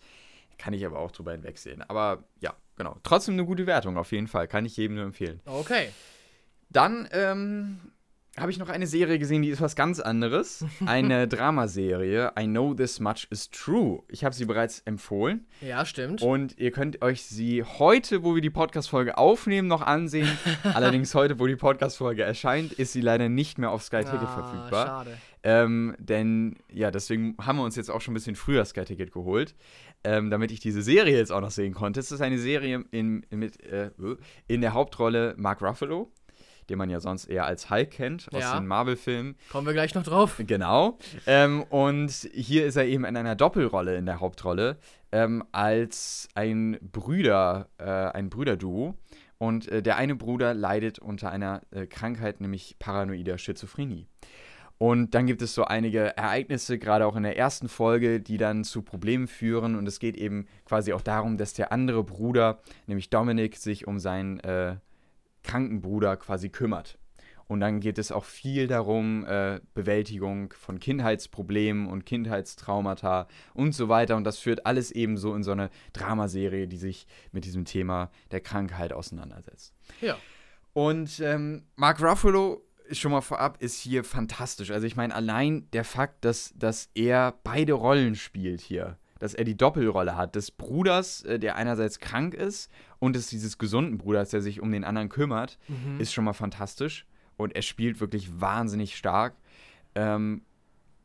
[0.57, 1.81] Kann ich aber auch drüber hinwegsehen.
[1.81, 2.97] Aber ja, genau.
[3.03, 4.47] Trotzdem eine gute Wertung auf jeden Fall.
[4.47, 5.41] Kann ich jedem nur empfehlen.
[5.45, 5.89] Okay.
[6.69, 7.79] Dann ähm,
[8.37, 10.65] habe ich noch eine Serie gesehen, die ist was ganz anderes.
[10.85, 12.33] Eine Dramaserie.
[12.37, 14.03] I Know This Much Is True.
[14.09, 15.45] Ich habe sie bereits empfohlen.
[15.61, 16.21] Ja, stimmt.
[16.21, 20.29] Und ihr könnt euch sie heute, wo wir die Podcast-Folge aufnehmen, noch ansehen.
[20.63, 24.27] Allerdings heute, wo die Podcast-Folge erscheint, ist sie leider nicht mehr auf Sky Ticket ah,
[24.27, 24.85] verfügbar.
[24.85, 25.17] Schade.
[25.43, 29.11] Ähm, denn, ja, deswegen haben wir uns jetzt auch schon ein bisschen früher Sky Ticket
[29.11, 29.55] geholt
[30.05, 31.99] ähm, damit ich diese Serie jetzt auch noch sehen konnte.
[31.99, 33.89] Es ist eine Serie in, mit, äh,
[34.47, 36.11] in der Hauptrolle Mark Ruffalo,
[36.69, 38.57] den man ja sonst eher als Hulk kennt aus ja.
[38.57, 39.35] den Marvel-Filmen.
[39.51, 40.41] Kommen wir gleich noch drauf.
[40.45, 40.97] Genau.
[41.25, 44.77] Ähm, und hier ist er eben in einer Doppelrolle in der Hauptrolle
[45.11, 48.95] ähm, als ein Brüder, äh, ein Brüderduo.
[49.37, 54.07] Und äh, der eine Bruder leidet unter einer äh, Krankheit, nämlich paranoider Schizophrenie.
[54.77, 58.65] Und dann gibt es so einige Ereignisse, gerade auch in der ersten Folge, die dann
[58.65, 59.75] zu Problemen führen.
[59.75, 63.99] Und es geht eben quasi auch darum, dass der andere Bruder, nämlich Dominik, sich um
[63.99, 64.75] seinen äh,
[65.45, 66.97] kranken Bruder quasi kümmert.
[67.47, 73.87] Und dann geht es auch viel darum, äh, Bewältigung von Kindheitsproblemen und Kindheitstraumata und so
[73.87, 74.15] weiter.
[74.15, 78.09] Und das führt alles eben so in so eine Dramaserie, die sich mit diesem Thema
[78.31, 79.75] der Krankheit auseinandersetzt.
[80.01, 80.17] Ja.
[80.73, 84.71] Und ähm, Mark Ruffalo schon mal vorab, ist hier fantastisch.
[84.71, 89.43] Also ich meine, allein der Fakt, dass, dass er beide Rollen spielt hier, dass er
[89.43, 94.29] die Doppelrolle hat, des Bruders, äh, der einerseits krank ist, und des dieses gesunden Bruders,
[94.29, 95.99] der sich um den anderen kümmert, mhm.
[95.99, 97.05] ist schon mal fantastisch.
[97.37, 99.35] Und er spielt wirklich wahnsinnig stark.
[99.93, 100.43] Ähm,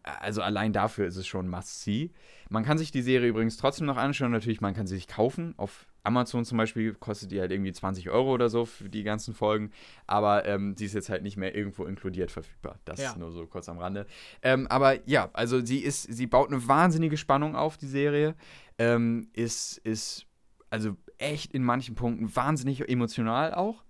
[0.03, 2.11] also allein dafür ist es schon must-see.
[2.49, 4.33] Man kann sich die Serie übrigens trotzdem noch anschauen.
[4.33, 8.10] Natürlich, man kann sie sich kaufen auf Amazon zum Beispiel kostet die halt irgendwie 20
[8.10, 9.70] Euro oder so für die ganzen Folgen,
[10.06, 12.78] aber ähm, sie ist jetzt halt nicht mehr irgendwo inkludiert verfügbar.
[12.84, 13.10] Das ja.
[13.10, 14.06] ist nur so kurz am Rande.
[14.42, 18.34] Ähm, aber ja, also sie ist, sie baut eine wahnsinnige Spannung auf, die Serie.
[18.78, 20.26] Ähm, ist, ist
[20.70, 23.84] also echt in manchen Punkten wahnsinnig emotional auch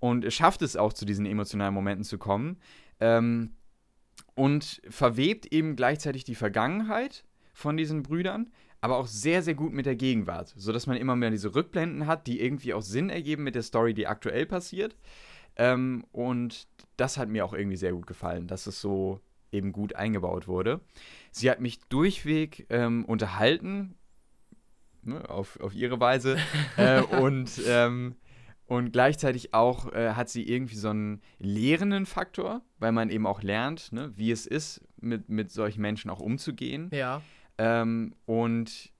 [0.00, 2.60] und schafft es auch zu diesen emotionalen Momenten zu kommen.
[3.00, 3.56] Ähm,
[4.34, 8.50] und verwebt eben gleichzeitig die Vergangenheit von diesen Brüdern
[8.84, 12.26] aber auch sehr, sehr gut mit der Gegenwart, sodass man immer mehr diese Rückblenden hat,
[12.26, 14.94] die irgendwie auch Sinn ergeben mit der Story, die aktuell passiert.
[15.56, 16.68] Ähm, und
[16.98, 20.82] das hat mir auch irgendwie sehr gut gefallen, dass es so eben gut eingebaut wurde.
[21.30, 23.94] Sie hat mich durchweg ähm, unterhalten,
[25.00, 26.36] ne, auf, auf ihre Weise,
[26.76, 28.16] äh, und, ähm,
[28.66, 33.40] und gleichzeitig auch äh, hat sie irgendwie so einen lehrenden Faktor, weil man eben auch
[33.40, 36.90] lernt, ne, wie es ist, mit, mit solchen Menschen auch umzugehen.
[36.92, 37.22] Ja.
[37.58, 38.90] Ähm, und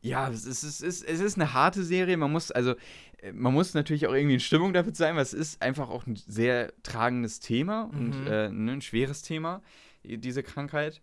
[0.00, 2.16] ja, es ist, es, ist, es ist eine harte Serie.
[2.16, 2.74] Man muss, also,
[3.18, 6.06] äh, man muss natürlich auch irgendwie in Stimmung dafür sein, weil es ist einfach auch
[6.06, 7.98] ein sehr tragendes Thema mhm.
[7.98, 9.62] und äh, ne, ein schweres Thema,
[10.04, 11.00] diese Krankheit.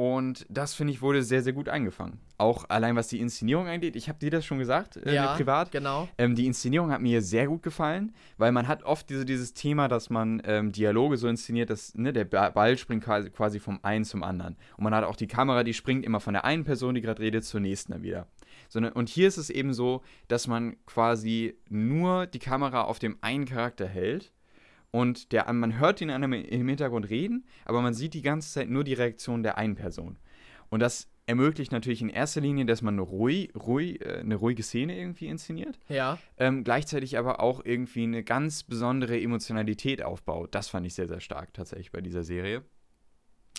[0.00, 2.20] Und das, finde ich, wurde sehr, sehr gut eingefangen.
[2.38, 3.96] Auch allein was die Inszenierung angeht.
[3.96, 5.70] Ich habe dir das schon gesagt, äh, ja, privat.
[5.72, 6.08] genau.
[6.16, 9.88] Ähm, die Inszenierung hat mir sehr gut gefallen, weil man hat oft diese, dieses Thema,
[9.88, 14.22] dass man ähm, Dialoge so inszeniert, dass ne, der Ball springt quasi, vom einen zum
[14.22, 14.56] anderen.
[14.78, 17.20] Und man hat auch die Kamera, die springt immer von der einen Person, die gerade
[17.20, 18.26] redet, zur nächsten dann wieder.
[18.70, 23.18] Sondern, und hier ist es eben so, dass man quasi nur die Kamera auf dem
[23.20, 24.32] einen Charakter hält
[24.90, 28.84] und der, man hört ihn im Hintergrund reden, aber man sieht die ganze Zeit nur
[28.84, 30.18] die Reaktion der einen Person.
[30.68, 34.98] Und das ermöglicht natürlich in erster Linie, dass man ruhig, ruhig, äh, eine ruhige Szene
[34.98, 35.78] irgendwie inszeniert.
[35.88, 36.18] Ja.
[36.38, 40.54] Ähm, gleichzeitig aber auch irgendwie eine ganz besondere Emotionalität aufbaut.
[40.54, 42.64] Das fand ich sehr, sehr stark tatsächlich bei dieser Serie.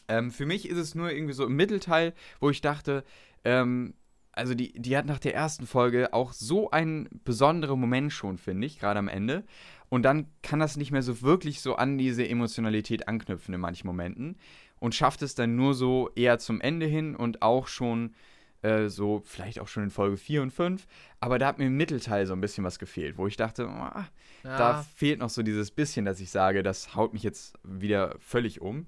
[0.07, 3.05] Ähm, für mich ist es nur irgendwie so im Mittelteil, wo ich dachte,
[3.45, 3.93] ähm,
[4.33, 8.67] also die, die hat nach der ersten Folge auch so einen besonderen Moment schon, finde
[8.67, 9.43] ich, gerade am Ende.
[9.89, 13.87] Und dann kann das nicht mehr so wirklich so an diese Emotionalität anknüpfen in manchen
[13.87, 14.37] Momenten
[14.79, 18.13] und schafft es dann nur so eher zum Ende hin und auch schon
[18.61, 20.87] äh, so, vielleicht auch schon in Folge 4 und 5.
[21.19, 23.69] Aber da hat mir im Mittelteil so ein bisschen was gefehlt, wo ich dachte, oh,
[23.69, 24.07] ja.
[24.43, 28.61] da fehlt noch so dieses bisschen, dass ich sage, das haut mich jetzt wieder völlig
[28.61, 28.85] um.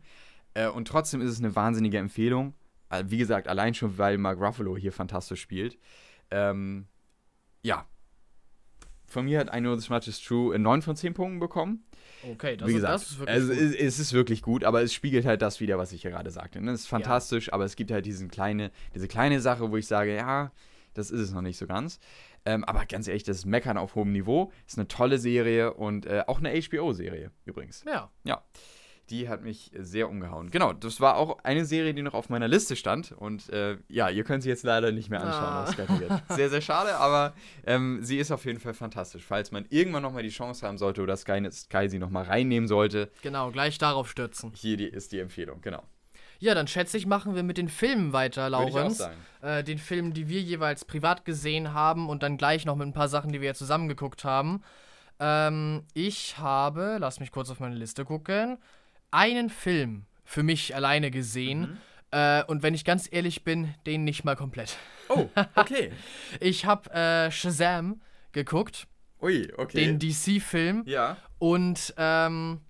[0.53, 2.53] Äh, und trotzdem ist es eine wahnsinnige Empfehlung.
[2.89, 5.77] Äh, wie gesagt, allein schon, weil Mark Ruffalo hier fantastisch spielt.
[6.31, 6.87] Ähm,
[7.61, 7.87] ja,
[9.13, 11.85] von mir hat I Know This Much Is True 9 von 10 Punkten bekommen.
[12.31, 13.61] Okay, das, Wie gesagt, ist, das ist wirklich also gut.
[13.61, 16.31] Es, es, ist wirklich gut, aber es spiegelt halt das wieder, was ich hier gerade
[16.31, 16.59] sagte.
[16.59, 16.71] Ne?
[16.71, 17.53] Es ist fantastisch, ja.
[17.53, 20.51] aber es gibt halt diesen kleine, diese kleine Sache, wo ich sage, ja,
[20.93, 21.99] das ist es noch nicht so ganz.
[22.45, 24.51] Ähm, aber ganz ehrlich, das ist Meckern auf hohem Niveau.
[24.67, 27.83] Ist eine tolle Serie und äh, auch eine HBO-Serie übrigens.
[27.87, 28.11] Ja.
[28.23, 28.43] Ja.
[29.09, 30.49] Die hat mich sehr umgehauen.
[30.49, 33.11] Genau, das war auch eine Serie, die noch auf meiner Liste stand.
[33.11, 36.09] Und äh, ja, ihr könnt sie jetzt leider nicht mehr anschauen.
[36.09, 36.21] Ah.
[36.33, 37.33] Sehr, sehr schade, aber
[37.65, 39.23] ähm, sie ist auf jeden Fall fantastisch.
[39.25, 43.11] Falls man irgendwann nochmal die Chance haben sollte oder Sky, Sky sie nochmal reinnehmen sollte,
[43.21, 44.53] Genau, gleich darauf stürzen.
[44.55, 45.83] hier die, ist die Empfehlung, genau.
[46.39, 48.49] Ja, dann schätze ich, machen wir mit den Filmen weiter,
[48.89, 49.15] sagen.
[49.41, 52.93] Äh, den Filmen, die wir jeweils privat gesehen haben und dann gleich noch mit ein
[52.93, 54.61] paar Sachen, die wir ja zusammen geguckt haben.
[55.19, 58.57] Ähm, ich habe, lass mich kurz auf meine Liste gucken,
[59.13, 61.59] einen Film für mich alleine gesehen.
[61.61, 61.77] Mhm.
[62.11, 64.77] Äh, und wenn ich ganz ehrlich bin, den nicht mal komplett.
[65.09, 65.91] Oh, okay.
[66.39, 68.87] Ich habe äh, Shazam geguckt,
[69.21, 69.85] Ui, okay.
[69.85, 70.83] den DC-Film.
[70.85, 71.17] ja.
[71.39, 72.61] Und ähm,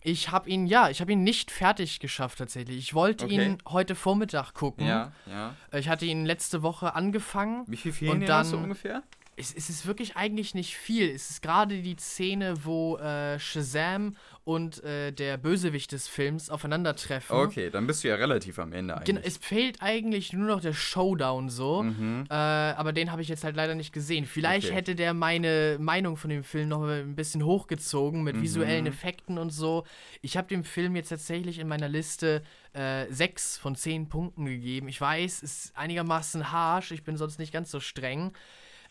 [0.00, 2.78] ich habe ihn, ja, ich habe ihn nicht fertig geschafft tatsächlich.
[2.78, 3.34] Ich wollte Okay.
[3.44, 4.86] ihn heute Vormittag gucken.
[4.86, 5.56] Ja, ja.
[5.72, 7.64] Ich hatte ihn letzte Woche angefangen.
[7.66, 9.02] Wie viel fehlen Und dir noch so dann- ungefähr?
[9.38, 11.10] Es, es ist wirklich eigentlich nicht viel.
[11.10, 17.36] Es ist gerade die Szene, wo äh, Shazam und äh, der Bösewicht des Films aufeinandertreffen.
[17.36, 19.34] Okay, dann bist du ja relativ am Ende Genau, eigentlich.
[19.36, 21.82] es fehlt eigentlich nur noch der Showdown so.
[21.82, 22.24] Mhm.
[22.30, 24.24] Äh, aber den habe ich jetzt halt leider nicht gesehen.
[24.24, 24.74] Vielleicht Okay.
[24.76, 28.90] hätte der meine Meinung von dem Film noch ein bisschen hochgezogen mit visuellen Mhm.
[28.90, 29.84] Effekten und so.
[30.22, 34.88] Ich habe dem Film jetzt tatsächlich in meiner Liste äh, 6 von 10 Punkten gegeben.
[34.88, 36.90] Ich weiß, es ist einigermaßen harsh.
[36.92, 38.32] Ich bin sonst nicht ganz so streng.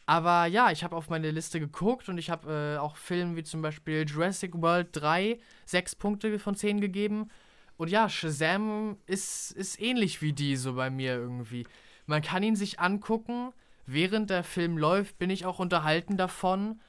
[0.06, 3.44] Aber ja, ich habe auf meine Liste geguckt und ich habe äh, auch Filmen wie
[3.44, 7.30] zum Beispiel Jurassic World 3 6 Punkte von 10 gegeben.
[7.78, 11.66] Und ja, Shazam ist, ist ähnlich wie die so bei mir irgendwie.
[12.06, 13.52] Man kann ihn sich angucken,
[13.86, 16.80] während der Film läuft, bin ich auch unterhalten davon.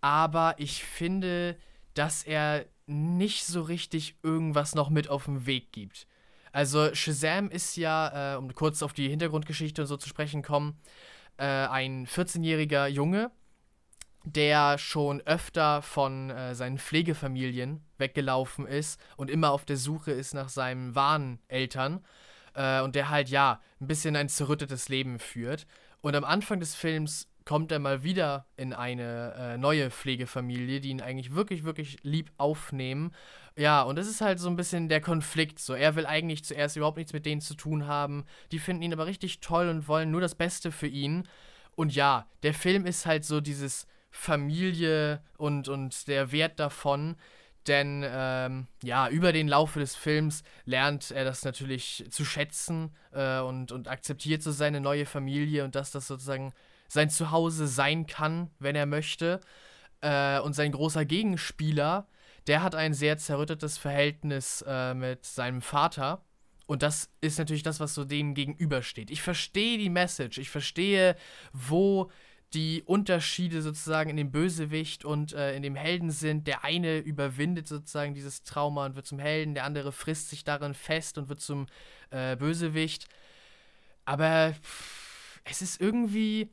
[0.00, 1.56] Aber ich finde,
[1.94, 6.06] dass er nicht so richtig irgendwas noch mit auf den Weg gibt.
[6.52, 10.78] Also Shazam ist ja, äh, um kurz auf die Hintergrundgeschichte und so zu sprechen kommen,
[11.36, 13.30] äh, ein 14-jähriger Junge,
[14.24, 20.34] der schon öfter von äh, seinen Pflegefamilien weggelaufen ist und immer auf der Suche ist
[20.34, 22.04] nach seinen wahren Eltern.
[22.54, 25.66] Äh, und der halt, ja, ein bisschen ein zerrüttetes Leben führt.
[26.00, 30.90] Und am Anfang des Films kommt er mal wieder in eine äh, neue Pflegefamilie, die
[30.90, 33.12] ihn eigentlich wirklich, wirklich lieb aufnehmen.
[33.56, 35.58] Ja, und das ist halt so ein bisschen der Konflikt.
[35.58, 38.24] So, er will eigentlich zuerst überhaupt nichts mit denen zu tun haben.
[38.50, 41.28] Die finden ihn aber richtig toll und wollen nur das Beste für ihn.
[41.74, 47.16] Und ja, der Film ist halt so dieses Familie und, und der Wert davon.
[47.66, 53.38] Denn ähm, ja, über den Laufe des Films lernt er das natürlich zu schätzen äh,
[53.38, 56.52] und, und akzeptiert so seine neue Familie und dass das sozusagen
[56.92, 59.40] sein Zuhause sein kann, wenn er möchte.
[60.02, 62.06] Äh, und sein großer Gegenspieler,
[62.46, 66.22] der hat ein sehr zerrüttetes Verhältnis äh, mit seinem Vater.
[66.66, 69.10] Und das ist natürlich das, was so dem gegenübersteht.
[69.10, 71.16] Ich verstehe die Message, ich verstehe,
[71.54, 72.10] wo
[72.52, 76.46] die Unterschiede sozusagen in dem Bösewicht und äh, in dem Helden sind.
[76.46, 80.74] Der eine überwindet sozusagen dieses Trauma und wird zum Helden, der andere frisst sich darin
[80.74, 81.68] fest und wird zum
[82.10, 83.08] äh, Bösewicht.
[84.04, 84.54] Aber
[85.44, 86.50] es ist irgendwie,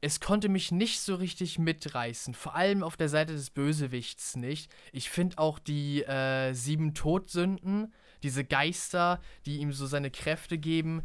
[0.00, 2.34] es konnte mich nicht so richtig mitreißen.
[2.34, 4.70] Vor allem auf der Seite des Bösewichts nicht.
[4.92, 11.02] Ich finde auch die äh, sieben Todsünden, diese Geister, die ihm so seine Kräfte geben,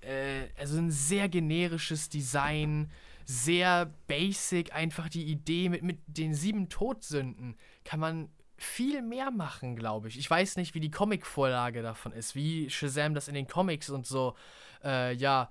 [0.00, 2.90] äh, also ein sehr generisches Design,
[3.24, 9.76] sehr basic, einfach die Idee mit, mit den sieben Todsünden kann man viel mehr machen,
[9.76, 10.18] glaube ich.
[10.18, 14.06] Ich weiß nicht, wie die Comic-Vorlage davon ist, wie Shazam das in den Comics und
[14.06, 14.36] so,
[14.84, 15.50] äh, ja,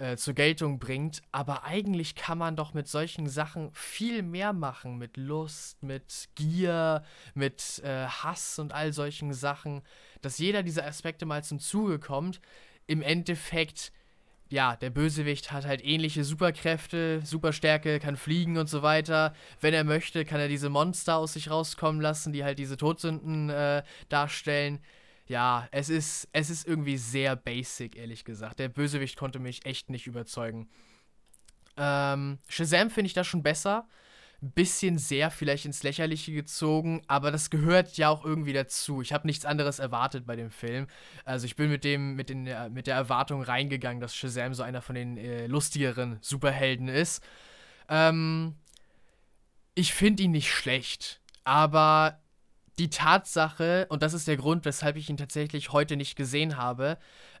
[0.00, 1.22] äh, zur Geltung bringt.
[1.30, 4.96] Aber eigentlich kann man doch mit solchen Sachen viel mehr machen.
[4.98, 9.82] Mit Lust, mit Gier, mit äh, Hass und all solchen Sachen.
[10.22, 12.40] Dass jeder dieser Aspekte mal zum Zuge kommt.
[12.86, 13.92] Im Endeffekt,
[14.48, 19.34] ja, der Bösewicht hat halt ähnliche Superkräfte, Superstärke, kann fliegen und so weiter.
[19.60, 23.50] Wenn er möchte, kann er diese Monster aus sich rauskommen lassen, die halt diese Todsünden
[23.50, 24.80] äh, darstellen
[25.30, 28.58] ja, es ist, es ist irgendwie sehr basic, ehrlich gesagt.
[28.58, 30.68] Der Bösewicht konnte mich echt nicht überzeugen.
[31.76, 33.86] Ähm, Shazam finde ich da schon besser.
[34.40, 39.02] Bisschen sehr vielleicht ins Lächerliche gezogen, aber das gehört ja auch irgendwie dazu.
[39.02, 40.88] Ich habe nichts anderes erwartet bei dem Film.
[41.24, 44.64] Also ich bin mit dem, mit, den, äh, mit der Erwartung reingegangen, dass Shazam so
[44.64, 47.22] einer von den äh, lustigeren Superhelden ist.
[47.88, 48.56] Ähm,
[49.76, 52.18] ich finde ihn nicht schlecht, aber
[52.80, 56.96] die Tatsache, und das ist der Grund, weshalb ich ihn tatsächlich heute nicht gesehen habe,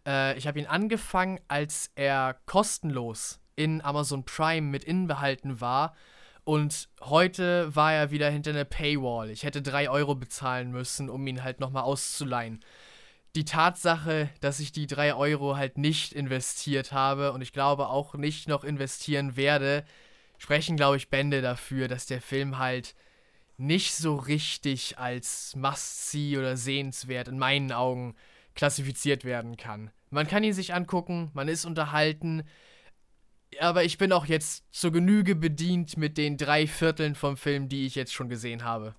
[0.06, 5.96] äh, ich habe ihn angefangen, als er kostenlos in Amazon Prime mit inbehalten war.
[6.44, 9.30] Und heute war er wieder hinter einer Paywall.
[9.30, 12.60] Ich hätte 3 Euro bezahlen müssen, um ihn halt nochmal auszuleihen.
[13.34, 18.12] Die Tatsache, dass ich die 3 Euro halt nicht investiert habe und ich glaube auch
[18.12, 19.84] nicht noch investieren werde,
[20.36, 22.94] sprechen, glaube ich, Bände dafür, dass der Film halt
[23.60, 28.14] nicht so richtig als Must-See oder sehenswert in meinen Augen
[28.54, 29.90] klassifiziert werden kann.
[30.08, 32.42] Man kann ihn sich angucken, man ist unterhalten,
[33.60, 37.84] aber ich bin auch jetzt zur Genüge bedient mit den drei Vierteln vom Film, die
[37.84, 38.94] ich jetzt schon gesehen habe.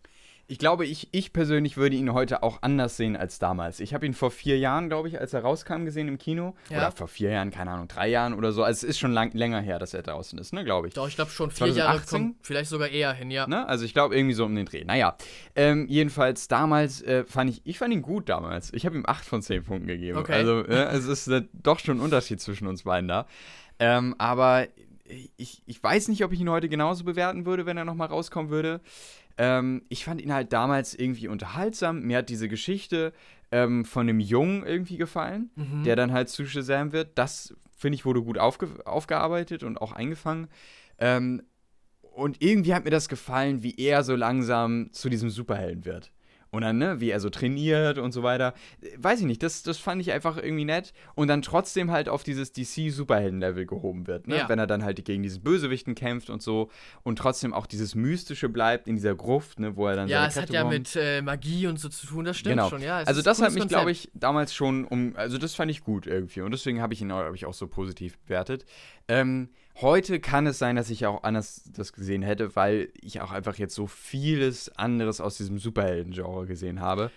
[0.47, 3.80] Ich glaube, ich, ich persönlich würde ihn heute auch anders sehen als damals.
[3.80, 6.56] Ich habe ihn vor vier Jahren, glaube ich, als er rauskam, gesehen im Kino.
[6.69, 6.77] Ja.
[6.77, 8.63] Oder vor vier Jahren, keine Ahnung, drei Jahren oder so.
[8.63, 10.93] Also es ist schon lang, länger her, dass er draußen ist, ne, glaube ich.
[10.93, 11.77] Doch, ich glaube schon vier 2018?
[11.77, 13.47] Jahre, kommt vielleicht sogar eher hin, ja.
[13.47, 13.67] Ne?
[13.67, 14.84] Also ich glaube irgendwie so um den Dreh.
[14.84, 15.15] Naja,
[15.56, 18.73] ähm, jedenfalls damals äh, fand ich, ich fand ihn gut damals.
[18.73, 20.17] Ich habe ihm acht von zehn Punkten gegeben.
[20.17, 20.34] Okay.
[20.34, 23.25] Also äh, es ist äh, doch schon ein Unterschied zwischen uns beiden da.
[23.80, 24.67] Ähm, aber
[25.38, 28.51] ich, ich weiß nicht, ob ich ihn heute genauso bewerten würde, wenn er nochmal rauskommen
[28.51, 28.82] würde.
[29.37, 32.01] Ähm, ich fand ihn halt damals irgendwie unterhaltsam.
[32.01, 33.13] Mir hat diese Geschichte
[33.51, 35.83] ähm, von dem Jungen irgendwie gefallen, mhm.
[35.83, 37.17] der dann halt zu Shazam wird.
[37.17, 40.47] Das, finde ich, wurde gut aufge aufgearbeitet und auch eingefangen.
[40.97, 41.41] Ähm,
[42.01, 46.11] und irgendwie hat mir das gefallen, wie er so langsam zu diesem Superhelden wird.
[46.51, 48.53] Und dann, ne, wie er so trainiert und so weiter.
[48.97, 50.93] Weiß ich nicht, das, das fand ich einfach irgendwie nett.
[51.15, 54.37] Und dann trotzdem halt auf dieses DC-Superhelden-Level gehoben wird, ne?
[54.37, 54.49] Ja.
[54.49, 56.69] Wenn er dann halt gegen diesen Bösewichten kämpft und so.
[57.03, 60.35] Und trotzdem auch dieses Mystische bleibt in dieser Gruft, ne, wo er dann Ja, es
[60.35, 62.69] hat ja mit äh, Magie und so zu tun, das stimmt genau.
[62.69, 62.97] schon, ja.
[62.97, 65.15] Also das hat mich, glaube ich, damals schon um.
[65.15, 66.41] Also das fand ich gut irgendwie.
[66.41, 68.65] Und deswegen habe ich ihn, glaube ich, auch so positiv bewertet.
[69.07, 73.31] Ähm, Heute kann es sein, dass ich auch anders das gesehen hätte, weil ich auch
[73.31, 77.10] einfach jetzt so vieles anderes aus diesem Superhelden-Genre gesehen habe.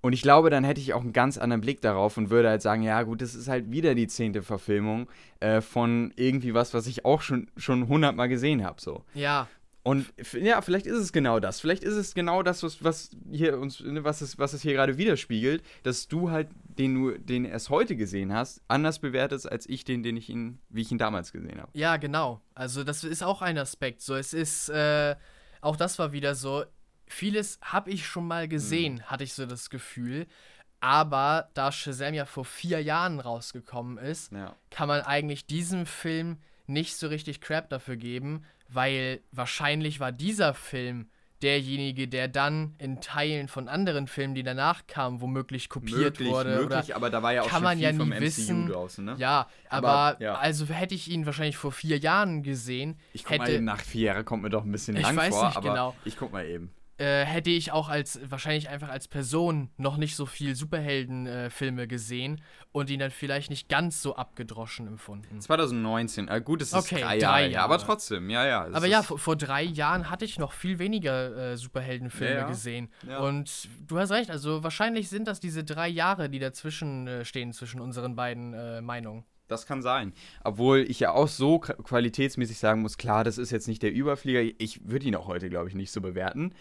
[0.00, 2.60] Und ich glaube, dann hätte ich auch einen ganz anderen Blick darauf und würde halt
[2.60, 6.88] sagen, ja gut, das ist halt wieder die zehnte Verfilmung äh, von irgendwie was, was
[6.88, 8.80] ich auch schon schon hundertmal gesehen habe.
[8.80, 9.04] So.
[9.14, 9.48] Ja.
[9.84, 11.60] Und ja, vielleicht ist es genau das.
[11.60, 14.74] Vielleicht ist es genau das, was, was hier uns, ne, was es, was es hier
[14.74, 19.68] gerade widerspiegelt, dass du halt den du den erst heute gesehen hast, anders bewertest als
[19.68, 21.70] ich den, den ich ihn, wie ich ihn damals gesehen habe.
[21.74, 22.40] Ja, genau.
[22.54, 24.00] Also das ist auch ein Aspekt.
[24.00, 25.16] So, es ist, äh,
[25.60, 26.64] auch das war wieder so.
[27.06, 29.02] Vieles habe ich schon mal gesehen, mhm.
[29.02, 30.26] hatte ich so das Gefühl.
[30.80, 34.56] Aber da Shazam ja vor vier Jahren rausgekommen ist, ja.
[34.70, 40.54] kann man eigentlich diesem Film nicht so richtig Crap dafür geben, weil wahrscheinlich war dieser
[40.54, 41.08] Film
[41.42, 46.56] derjenige, der dann in Teilen von anderen Filmen, die danach kamen, womöglich kopiert möglich, wurde.
[46.56, 48.68] Möglich, oder aber da war ja auch kann man ja nie wissen.
[48.68, 49.16] Draußen, ne?
[49.18, 50.34] Ja, aber, aber ja.
[50.34, 52.98] also hätte ich ihn wahrscheinlich vor vier Jahren gesehen.
[53.12, 55.24] Ich guck hätte, mal eben nach vier Jahren kommt mir doch ein bisschen lang vor,
[55.24, 55.96] nicht aber genau.
[56.04, 56.72] ich guck mal eben.
[57.02, 61.86] Äh, hätte ich auch als wahrscheinlich einfach als Person noch nicht so viel Superheldenfilme äh,
[61.88, 65.40] gesehen und ihn dann vielleicht nicht ganz so abgedroschen empfunden.
[65.40, 68.68] 2019, äh, gut, es ist okay, drei, Jahre, Jahre, aber trotzdem, ja, ja.
[68.72, 72.46] Aber ja, vor, vor, drei Jahren hatte ich noch viel weniger äh, Superheldenfilme ja, ja.
[72.46, 72.88] gesehen.
[73.08, 73.18] Ja.
[73.18, 77.52] Und du hast recht, also wahrscheinlich sind das diese drei Jahre, die dazwischen äh, stehen,
[77.52, 79.24] zwischen unseren beiden Meinungen.
[79.48, 80.12] Das kann sein.
[80.44, 84.40] Obwohl ich ja auch so qualitätsmäßig sagen muss, klar, das ist jetzt nicht der Überflieger.
[84.58, 86.54] Ich würde ihn auch heute, glaube ich, nicht so bewerten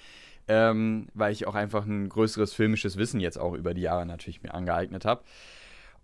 [0.48, 4.44] ähm, weil ich auch einfach ein größeres filmisches Wissen jetzt auch über die Jahre natürlich
[4.44, 5.24] mir angeeignet habe.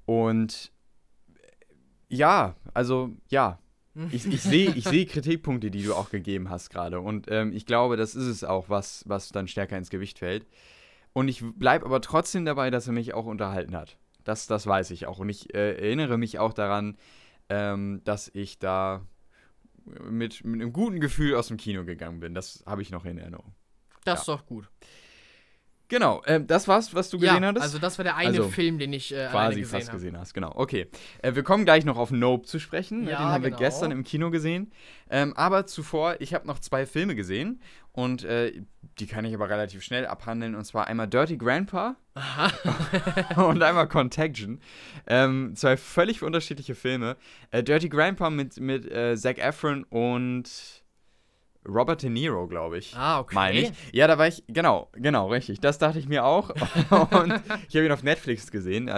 [0.06, 0.72] Und
[2.10, 3.60] ja, also ja,
[4.12, 7.00] ich, ich sehe ich seh Kritikpunkte, die du auch gegeben hast gerade.
[7.00, 10.46] Und ähm, ich glaube, das ist es auch, was, was dann stärker ins Gewicht fällt.
[11.14, 13.98] Und ich bleibe aber trotzdem dabei, dass er mich auch unterhalten hat.
[14.24, 15.20] Das, das weiß ich auch.
[15.20, 16.98] Und ich äh, erinnere mich auch daran,
[17.50, 19.06] ähm, dass ich da
[20.10, 22.36] mit, mit einem guten Gefühl aus dem Kino gegangen bin.
[22.36, 23.54] Das habe ich noch in Erinnerung.
[24.08, 24.34] Das ja.
[24.34, 24.70] ist doch gut.
[25.90, 27.64] Genau, äh, das war's, was du gesehen ja, hattest?
[27.64, 29.96] also das war der eine also, Film, den ich äh, quasi gesehen fast hab.
[29.96, 30.52] gesehen hast, genau.
[30.54, 30.88] Okay,
[31.22, 33.08] äh, wir kommen gleich noch auf Nope zu sprechen.
[33.08, 33.58] Ja, den haben genau.
[33.58, 34.72] wir gestern im Kino gesehen.
[35.10, 37.62] Ähm, aber zuvor, ich habe noch zwei Filme gesehen
[37.94, 38.62] und äh,
[39.00, 40.56] die kann ich aber relativ schnell abhandeln.
[40.56, 41.96] Und zwar einmal Dirty Grandpa
[43.38, 44.60] und einmal Contagion.
[45.06, 47.16] Ähm, zwei völlig unterschiedliche Filme.
[47.52, 50.84] Äh, Dirty Grandpa mit, mit äh, Zac Efron und
[51.68, 52.96] Robert De Niro, glaube ich.
[52.96, 53.36] Ah, okay.
[53.36, 53.72] Meine ich.
[53.92, 55.60] Ja, da war ich, genau, genau, richtig.
[55.60, 56.50] Das dachte ich mir auch.
[57.12, 58.90] und ich habe ihn auf Netflix gesehen.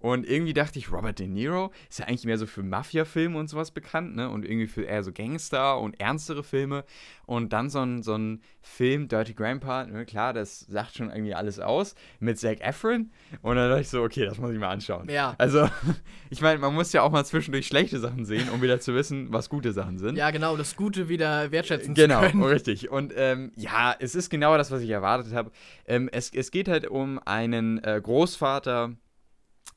[0.00, 3.48] Und irgendwie dachte ich, Robert De Niro ist ja eigentlich mehr so für Mafia-Filme und
[3.48, 4.30] sowas bekannt, ne?
[4.30, 6.84] Und irgendwie für eher so Gangster und ernstere Filme.
[7.26, 10.04] Und dann so ein, so ein Film, Dirty Grandpa, ne?
[10.04, 13.10] klar, das sagt schon irgendwie alles aus, mit Zac Efron.
[13.42, 15.08] Und dann dachte ich so, okay, das muss ich mal anschauen.
[15.08, 15.34] Ja.
[15.38, 15.68] Also,
[16.30, 19.32] ich meine, man muss ja auch mal zwischendurch schlechte Sachen sehen, um wieder zu wissen,
[19.32, 20.16] was gute Sachen sind.
[20.16, 22.40] Ja, genau, das Gute wieder wertschätzen genau, zu können.
[22.40, 22.90] Genau, richtig.
[22.90, 25.50] Und ähm, ja, es ist genau das, was ich erwartet habe.
[25.86, 28.96] Ähm, es, es geht halt um einen äh, Großvater,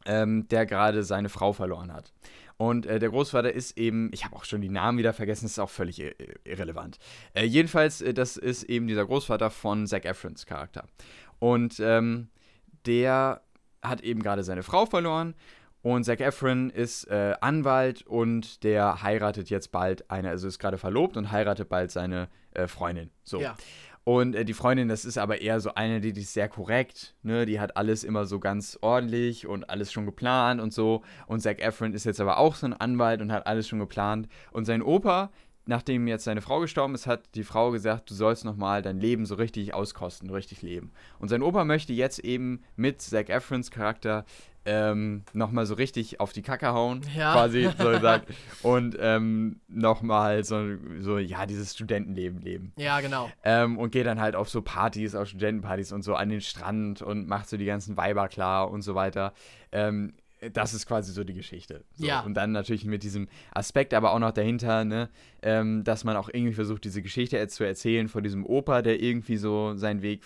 [0.05, 2.13] ähm, der gerade seine Frau verloren hat.
[2.57, 5.59] Und äh, der Großvater ist eben, ich habe auch schon die Namen wieder vergessen, ist
[5.59, 6.13] auch völlig ir
[6.45, 6.99] irrelevant.
[7.33, 10.85] Äh, jedenfalls, äh, das ist eben dieser Großvater von Zac Efrons Charakter.
[11.39, 12.29] Und ähm,
[12.85, 13.41] der
[13.81, 15.35] hat eben gerade seine Frau verloren
[15.81, 20.77] Und Zac Efron ist äh, Anwalt und der heiratet jetzt bald eine, also ist gerade
[20.77, 23.09] verlobt und heiratet bald seine äh, Freundin.
[23.23, 23.41] So.
[23.41, 23.55] Ja.
[24.03, 27.15] Und äh, die Freundin, das ist aber eher so eine, die, die ist sehr korrekt,
[27.23, 27.45] ne?
[27.45, 31.03] Die hat alles immer so ganz ordentlich und alles schon geplant und so.
[31.27, 34.27] Und Zac Efron ist jetzt aber auch so ein Anwalt und hat alles schon geplant.
[34.51, 35.31] Und sein Opa,
[35.65, 39.25] nachdem jetzt seine Frau gestorben ist, hat die Frau gesagt, du sollst nochmal dein Leben
[39.25, 40.91] so richtig auskosten, richtig leben.
[41.19, 44.25] Und sein Opa möchte jetzt eben mit Zac Efrons Charakter
[44.65, 47.33] ähm, nochmal so richtig auf die Kacke hauen, Ja.
[47.33, 48.29] quasi, so gesagt.
[48.61, 50.61] Und ähm, nochmal so,
[50.99, 52.71] so, ja, dieses Studentenleben leben.
[52.77, 53.29] Ja, genau.
[53.43, 57.01] Ähm, und geht dann halt auf so Partys, auf Studentenpartys und so an den Strand
[57.01, 59.33] und macht so die ganzen Weiber klar und so weiter.
[59.71, 60.13] Ähm,
[60.51, 61.85] das ist quasi so die Geschichte.
[61.93, 62.05] So.
[62.05, 62.19] Ja.
[62.21, 65.09] Und dann natürlich mit diesem Aspekt aber auch noch dahinter, ne,
[65.41, 69.01] ähm, dass man auch irgendwie versucht, diese Geschichte jetzt zu erzählen von diesem Opa, der
[69.01, 70.21] irgendwie so seinen Weg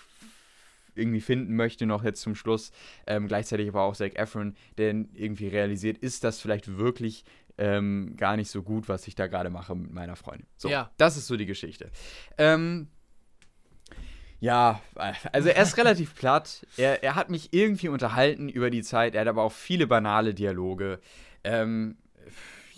[0.98, 2.72] irgendwie finden möchte, noch jetzt zum Schluss.
[3.06, 7.24] Ähm, gleichzeitig aber auch Zac Efron, der irgendwie realisiert, ist das vielleicht wirklich
[7.56, 10.46] ähm, gar nicht so gut, was ich da gerade mache mit meiner Freundin.
[10.56, 10.90] So, Ja.
[10.96, 11.90] das ist so die Geschichte.
[12.36, 12.88] Ähm,
[14.40, 14.80] ja,
[15.32, 16.64] also er ist relativ platt.
[16.76, 19.14] Er, er hat mich irgendwie unterhalten über die Zeit.
[19.14, 21.00] Er hat aber auch viele banale Dialoge.
[21.42, 21.96] Ähm,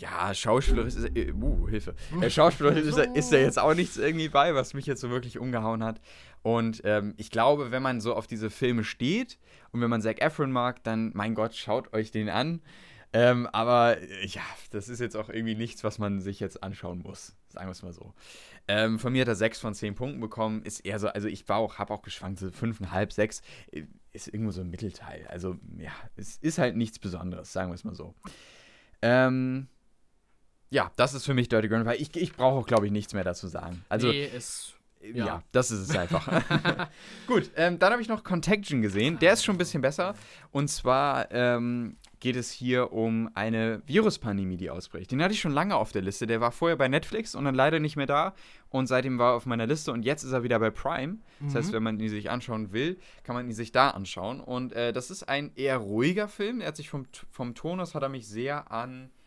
[0.01, 1.94] ja, schauspielerisch ist er, uh, Hilfe.
[2.20, 5.11] Äh, schauspielerisch ist, er- ist da jetzt auch nichts irgendwie bei, was mich jetzt so
[5.11, 6.01] wirklich umgehauen hat.
[6.42, 9.38] Und ähm, ich glaube, wenn man so auf diese Filme steht
[9.72, 12.62] und wenn man Zac Efron mag, dann, mein Gott, schaut euch den an.
[13.12, 17.01] Ähm, aber äh, ja, das ist jetzt auch irgendwie nichts, was man sich jetzt anschauen
[17.01, 17.34] muss.
[17.48, 18.14] Sagen wir es mal so.
[18.68, 20.62] Ähm, von mir hat er 6 von 10 Punkten bekommen.
[20.62, 23.42] Ist eher so, also ich auch, habe auch geschwankt, so 5,5, 6.
[23.72, 23.82] äh,
[24.12, 25.26] Ist irgendwo so ein Mittelteil.
[25.28, 28.14] Also ja, es ist halt nichts Besonderes, sagen wir es mal so.
[29.03, 29.66] Ähm,
[30.71, 33.12] ja, das ist für mich Dirty Grand, weil ich, ich brauche auch, glaube ich, nichts
[33.12, 33.85] mehr dazu sagen.
[33.89, 34.75] Also nee, ist.
[35.03, 35.27] ja.
[35.27, 35.43] Ja.
[35.51, 36.29] das ist es einfach.
[37.27, 39.18] Gut, ähm, dann habe ich noch Contagion gesehen.
[39.18, 40.14] Der ist schon ein bisschen besser.
[40.53, 45.11] Und zwar ähm, geht es hier um eine Viruspandemie, die ausbricht.
[45.11, 46.29] Den hatte ich schon lange auf der Liste.
[46.29, 48.35] Der war vorher bei Netflix und dann leider nicht mehr da.
[48.68, 51.16] Und seitdem war er auf meiner Liste und jetzt ist er wieder bei Prime.
[51.41, 54.39] Das heißt, wenn man ihn sich anschauen will, kann man ihn sich da anschauen.
[54.39, 56.61] Und äh, das ist ein eher ruhiger Film.
[56.61, 59.20] Er hat sich vom, vom Tonus hat er mich sehr an äh,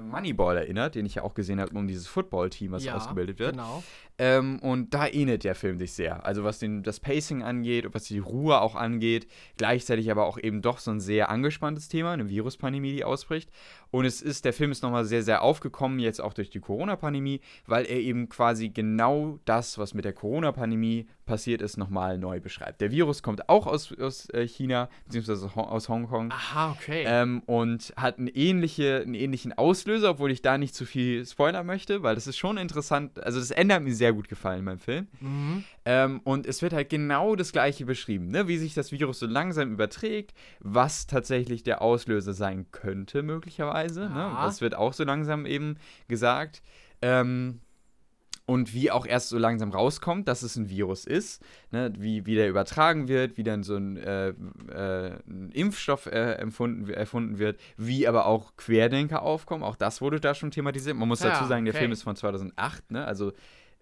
[0.00, 3.52] Moneyball erinnert, den ich ja auch gesehen habe, um dieses Football-Team, was ja, ausgebildet wird.
[3.52, 3.82] Genau.
[4.18, 6.24] Ähm, und da ähnelt der Film sich sehr.
[6.24, 9.26] Also was den, das Pacing angeht und was die Ruhe auch angeht.
[9.56, 13.50] Gleichzeitig aber auch eben doch so ein sehr angespanntes Thema, eine Viruspandemie, die ausbricht.
[13.90, 17.40] Und es ist, der Film ist nochmal sehr, sehr aufgekommen, jetzt auch durch die Corona-Pandemie,
[17.66, 22.80] weil er eben quasi genau das, was mit der Corona-Pandemie passiert ist, nochmal neu beschreibt.
[22.80, 26.30] Der Virus kommt auch aus, aus äh, China, beziehungsweise aus Hongkong.
[26.30, 27.04] Aha, okay.
[27.06, 31.66] Ähm, und hat einen, ähnliche, einen ähnlichen Auslöser, obwohl ich da nicht zu viel spoilern
[31.66, 33.22] möchte, weil das ist schon interessant.
[33.22, 35.08] Also das Ende hat mir sehr gut gefallen beim Film.
[35.20, 35.64] mhm.
[35.84, 38.48] Ähm, und es wird halt genau das gleiche beschrieben, ne?
[38.48, 44.08] wie sich das Virus so langsam überträgt, was tatsächlich der Auslöser sein könnte, möglicherweise.
[44.08, 44.16] Ne?
[44.16, 44.44] Ja.
[44.44, 45.76] Das wird auch so langsam eben
[46.08, 46.62] gesagt.
[47.02, 47.60] Ähm,
[48.46, 51.42] und wie auch erst so langsam rauskommt, dass es ein Virus ist,
[51.72, 51.92] ne?
[51.98, 56.88] wie, wie der übertragen wird, wie dann so ein, äh, äh, ein Impfstoff äh, empfunden,
[56.88, 59.64] erfunden wird, wie aber auch Querdenker aufkommen.
[59.64, 60.96] Auch das wurde da schon thematisiert.
[60.96, 61.80] Man muss Ja, dazu sagen, der okay.
[61.80, 63.04] Film ist von 2008, ne?
[63.04, 63.32] also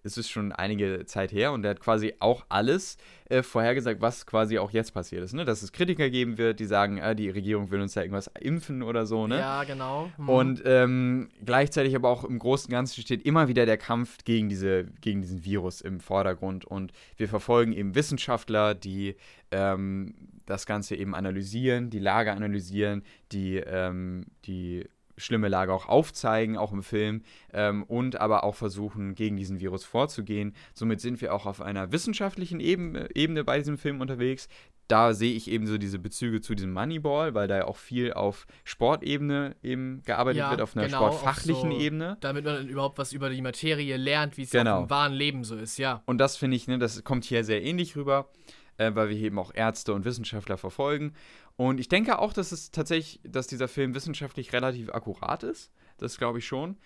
[0.05, 2.97] es ist schon einige Zeit her und der hat quasi auch alles
[3.29, 5.33] äh, vorhergesagt, was quasi auch jetzt passiert ist.
[5.33, 5.45] Ne?
[5.45, 8.83] Dass es Kritiker geben wird, die sagen, äh, die Regierung will uns ja irgendwas impfen
[8.83, 9.25] oder so.
[9.25, 9.39] Ne?
[9.39, 10.11] Ja, genau.
[10.17, 10.29] Mhm.
[10.29, 14.47] Und ähm, gleichzeitig aber auch im Großen und Ganzen steht immer wieder der Kampf gegen,
[14.47, 16.65] diese, gegen diesen Virus im Vordergrund.
[16.65, 19.15] Und wir verfolgen eben Wissenschaftler, die
[19.51, 20.13] ähm,
[20.45, 24.87] das Ganze eben analysieren, die Lage analysieren, die, ähm, die
[25.17, 27.21] schlimme Lage auch aufzeigen, auch im Film,
[27.53, 30.53] ähm, und aber auch versuchen, gegen diesen Virus vorzugehen.
[30.73, 34.47] Somit sind wir auch auf einer wissenschaftlichen Ebene, Ebene bei diesem Film unterwegs.
[34.87, 38.13] Da sehe ich eben so diese Bezüge zu diesem Moneyball, weil da ja auch viel
[38.13, 42.17] auf Sportebene eben gearbeitet Ja, wird, auf einer genau, sportfachlichen so- Ebene.
[42.21, 44.83] Damit man dann überhaupt was über die Materie lernt, wie es Genau.
[44.83, 46.03] im wahren Leben so ist, ja.
[46.05, 48.29] Und das finde ich, ne, das kommt hier sehr ähnlich rüber,
[48.77, 51.13] äh, weil wir eben auch Ärzte und Wissenschaftler verfolgen.
[51.57, 55.71] Und ich denke auch, dass es tatsächlich, dass dieser Film wissenschaftlich relativ akkurat ist.
[55.97, 56.77] Das glaube ich schon.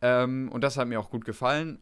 [0.00, 1.80] Ähm, und das hat mir auch gut gefallen.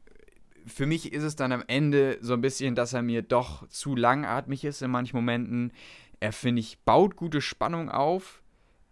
[0.66, 3.96] Für mich ist es dann am Ende so ein bisschen, dass er mir doch zu
[3.96, 5.72] langatmig ist in manchen Momenten.
[6.20, 8.42] Er, finde ich, baut gute Spannung auf,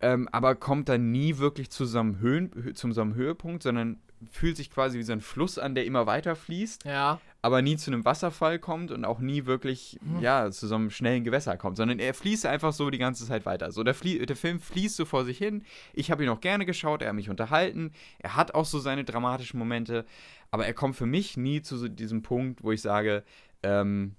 [0.00, 3.62] ähm, aber kommt dann nie wirklich zu so, einem Höhen, hö- zu so einem Höhepunkt,
[3.62, 7.62] sondern fühlt sich quasi wie so ein Fluss an, der immer weiter fließt Ja, aber
[7.62, 10.20] nie zu einem Wasserfall kommt und auch nie wirklich, Mhm.
[10.20, 13.46] ja, zu so einem schnellen Gewässer kommt, sondern er fließt einfach so die ganze Zeit
[13.46, 13.72] weiter.
[13.72, 15.64] So, der, Flie der Film fließt so vor sich hin.
[15.94, 17.92] Ich habe ihn auch gerne geschaut, er hat mich unterhalten.
[18.18, 20.04] Er hat auch so seine dramatischen Momente,
[20.50, 23.24] aber er kommt für mich nie zu so diesem Punkt, wo ich sage,
[23.62, 24.16] ähm,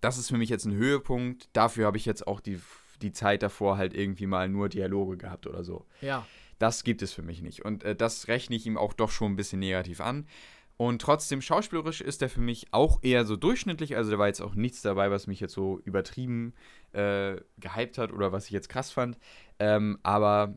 [0.00, 1.48] das ist für mich jetzt ein Höhepunkt.
[1.52, 2.58] Dafür habe ich jetzt auch die,
[3.02, 5.86] die Zeit davor halt irgendwie mal nur Dialoge gehabt oder so.
[6.00, 6.24] Ja.
[6.62, 7.64] Das gibt es für mich nicht.
[7.64, 10.28] Und äh, das rechne ich ihm auch doch schon ein bisschen negativ an.
[10.76, 13.96] Und trotzdem, schauspielerisch ist er für mich auch eher so durchschnittlich.
[13.96, 16.54] Also da war jetzt auch nichts dabei, was mich jetzt so übertrieben
[16.92, 19.18] äh, gehypt hat oder was ich jetzt krass fand.
[19.58, 20.56] Ähm, aber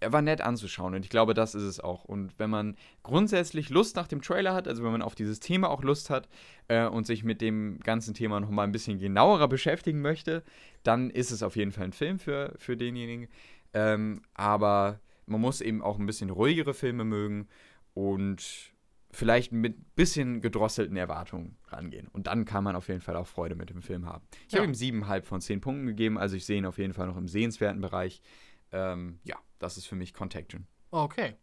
[0.00, 2.04] er war nett anzuschauen und ich glaube, das ist es auch.
[2.04, 5.68] Und wenn man grundsätzlich Lust nach dem Trailer hat, also wenn man auf dieses Thema
[5.68, 6.30] auch Lust hat
[6.68, 10.44] äh, und sich mit dem ganzen Thema nochmal ein bisschen genauerer beschäftigen möchte,
[10.82, 13.28] dann ist es auf jeden Fall ein Film für, für denjenigen.
[13.74, 14.98] Ähm, aber
[15.32, 17.48] man muss eben auch ein bisschen ruhigere Filme mögen
[17.94, 18.72] und
[19.10, 22.08] vielleicht mit ein bisschen gedrosselten Erwartungen rangehen.
[22.08, 24.24] Und dann kann man auf jeden Fall auch Freude mit dem Film haben.
[24.46, 24.60] Ich ja.
[24.60, 27.16] habe ihm siebeneinhalb von zehn Punkten gegeben, also ich sehe ihn auf jeden Fall noch
[27.16, 28.22] im sehenswerten Bereich.
[28.70, 30.66] Ähm, ja, das ist für mich Contagion.
[30.90, 31.34] Okay.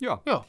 [0.00, 0.20] Ja.
[0.26, 0.44] Ja.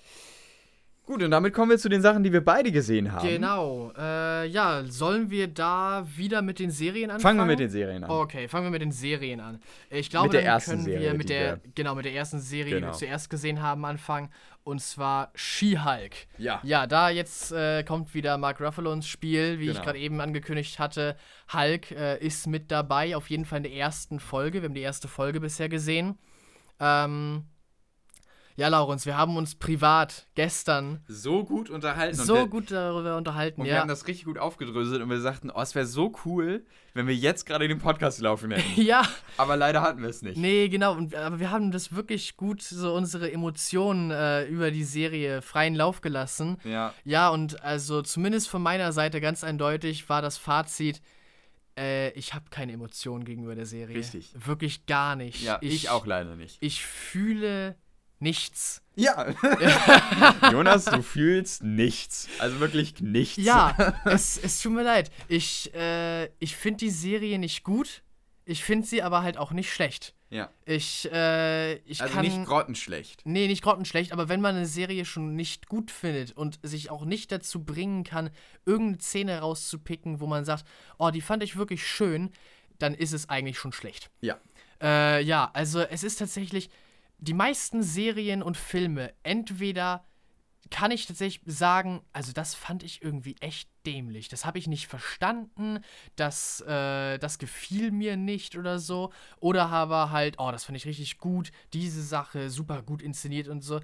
[1.05, 3.27] Gut, und damit kommen wir zu den Sachen, die wir beide gesehen haben.
[3.27, 3.91] Genau.
[3.97, 7.21] Äh, ja, sollen wir da wieder mit den Serien anfangen?
[7.21, 8.09] Fangen wir mit den Serien an.
[8.09, 9.59] Okay, fangen wir mit den Serien an.
[9.89, 12.39] Ich glaube, mit der ersten können Serie, wir mit der wir genau mit der ersten
[12.39, 12.87] Serie, genau.
[12.87, 14.29] die wir zuerst gesehen haben, anfangen.
[14.63, 16.15] Und zwar She-Hulk.
[16.37, 16.61] Ja.
[16.63, 19.77] Ja, da jetzt äh, kommt wieder Mark Ruffalo ins Spiel, wie genau.
[19.77, 21.17] ich gerade eben angekündigt hatte.
[21.51, 24.61] Hulk äh, ist mit dabei, auf jeden Fall in der ersten Folge.
[24.61, 26.17] Wir haben die erste Folge bisher gesehen.
[26.79, 27.43] Ähm,
[28.55, 32.15] ja, Laurens, wir haben uns privat gestern so gut unterhalten.
[32.15, 33.73] So wir, gut darüber unterhalten, und ja.
[33.73, 37.07] wir haben das richtig gut aufgedröselt und wir sagten, oh, es wäre so cool, wenn
[37.07, 38.81] wir jetzt gerade den Podcast laufen hätten.
[38.81, 39.01] ja.
[39.37, 40.37] Aber leider hatten wir es nicht.
[40.37, 40.93] Nee, genau.
[40.95, 45.73] Und, aber wir haben das wirklich gut, so unsere Emotionen äh, über die Serie freien
[45.73, 46.57] Lauf gelassen.
[46.63, 46.93] Ja.
[47.03, 51.01] Ja, und also zumindest von meiner Seite ganz eindeutig war das Fazit,
[51.75, 53.95] äh, ich habe keine Emotionen gegenüber der Serie.
[53.95, 54.31] Richtig.
[54.35, 55.41] Wirklich gar nicht.
[55.41, 56.57] Ja, ich, ich auch leider nicht.
[56.61, 57.75] Ich fühle
[58.23, 58.81] nichts.
[58.95, 59.27] Ja.
[60.51, 62.27] Jonas, du fühlst nichts.
[62.39, 63.37] Also wirklich nichts.
[63.37, 65.11] Ja, es, es tut mir leid.
[65.27, 68.01] Ich, äh, ich finde die Serie nicht gut.
[68.45, 70.15] Ich finde sie aber halt auch nicht schlecht.
[70.29, 70.49] Ja.
[70.65, 72.25] Ich, äh, ich also kann.
[72.25, 73.21] nicht grottenschlecht.
[73.23, 77.05] Nee, nicht grottenschlecht, aber wenn man eine Serie schon nicht gut findet und sich auch
[77.05, 78.31] nicht dazu bringen kann,
[78.65, 80.65] irgendeine Szene rauszupicken, wo man sagt,
[80.97, 82.31] oh, die fand ich wirklich schön,
[82.79, 84.09] dann ist es eigentlich schon schlecht.
[84.21, 84.39] Ja.
[84.81, 86.69] Äh, ja, also es ist tatsächlich,
[87.23, 90.05] die meisten Serien und Filme, entweder
[90.69, 94.27] kann ich tatsächlich sagen, also das fand ich irgendwie echt dämlich.
[94.27, 95.79] Das habe ich nicht verstanden,
[96.15, 99.11] das, äh, das gefiel mir nicht oder so.
[99.39, 103.61] Oder aber halt, oh, das fand ich richtig gut, diese Sache super gut inszeniert und
[103.61, 103.81] so.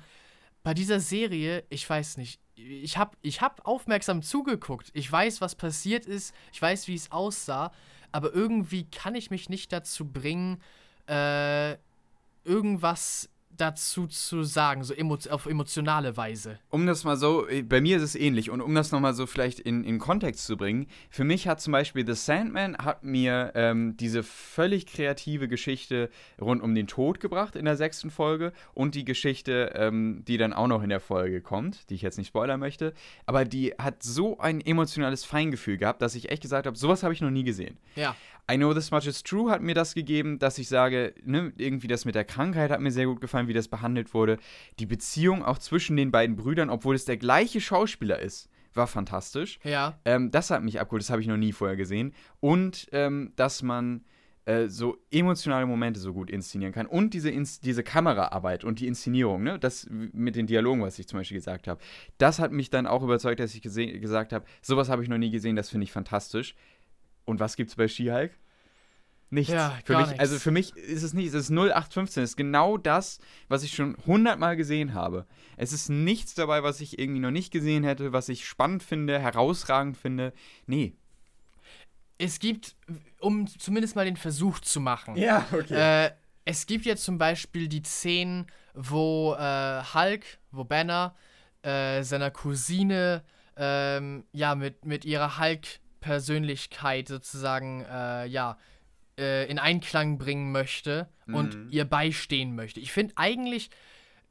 [0.63, 4.89] Bei dieser Serie, ich weiß nicht, ich habe ich hab aufmerksam zugeguckt.
[4.93, 7.71] Ich weiß, was passiert ist, ich weiß, wie es aussah,
[8.11, 10.61] aber irgendwie kann ich mich nicht dazu bringen,
[11.05, 11.77] äh,
[12.49, 13.29] irgendwas
[13.59, 16.59] dazu zu sagen, so emo auf emotionale Weise?
[16.69, 19.25] Um das mal so, äh, bei mir ist es ähnlich und um das nochmal so
[19.25, 23.51] vielleicht in, in Kontext zu bringen, für mich hat zum Beispiel The Sandman hat mir
[23.55, 28.95] ähm, diese völlig kreative Geschichte rund um den Tod gebracht in der sechsten Folge und
[28.95, 32.27] die Geschichte, ähm, die dann auch noch in der Folge kommt, die ich jetzt nicht
[32.27, 32.93] spoilern möchte,
[33.25, 37.13] aber die hat so ein emotionales Feingefühl gehabt, dass ich echt gesagt habe, sowas habe
[37.13, 37.77] ich noch nie gesehen.
[37.95, 38.15] Ja.
[38.49, 41.87] I Know This Much Is True hat mir das gegeben, dass ich sage, ne, irgendwie
[41.87, 44.37] das mit der Krankheit hat mir sehr gut gefallen, wie das behandelt wurde.
[44.79, 49.59] Die Beziehung auch zwischen den beiden Brüdern, obwohl es der gleiche Schauspieler ist, war fantastisch.
[49.63, 49.99] Ja.
[50.05, 52.13] Ähm, das hat mich abgeholt, das habe ich noch nie vorher gesehen.
[52.39, 54.03] Und ähm, dass man
[54.49, 56.87] äh, so emotionale Momente so gut inszenieren kann.
[56.87, 59.59] Und diese, Ins diese Kameraarbeit und die Inszenierung, ne?
[59.59, 61.79] das mit den Dialogen, was ich zum Beispiel gesagt habe,
[62.17, 65.29] das hat mich dann auch überzeugt, dass ich gesagt habe, sowas habe ich noch nie
[65.29, 66.55] gesehen, das finde ich fantastisch.
[67.29, 68.31] Und was gibt es bei Skihulk?
[69.29, 69.53] Nichts.
[69.53, 70.19] Ja, für mich, nichts.
[70.19, 72.23] Also für mich ist es nicht, es ist 0815.
[72.23, 75.27] Es ist genau das, was ich schon hundertmal gesehen habe.
[75.55, 79.19] Es ist nichts dabei, was ich irgendwie noch nicht gesehen hätte, was ich spannend finde,
[79.19, 80.33] herausragend finde.
[80.65, 80.95] Nee.
[82.17, 82.75] Es gibt,
[83.19, 85.15] um zumindest mal den Versuch zu machen.
[85.15, 86.07] Ja, okay.
[86.07, 86.11] Äh,
[86.45, 91.15] es gibt jetzt zum Beispiel die Szenen, wo äh, Hulk, wo Banner
[91.61, 93.23] äh, seiner Cousine
[93.55, 95.67] ähm, ja mit, mit ihrer Hulk
[95.99, 98.57] Persönlichkeit sozusagen, äh, ja,
[99.19, 101.67] äh, in Einklang bringen möchte und mhm.
[101.71, 102.79] ihr beistehen möchte.
[102.79, 103.69] Ich finde eigentlich,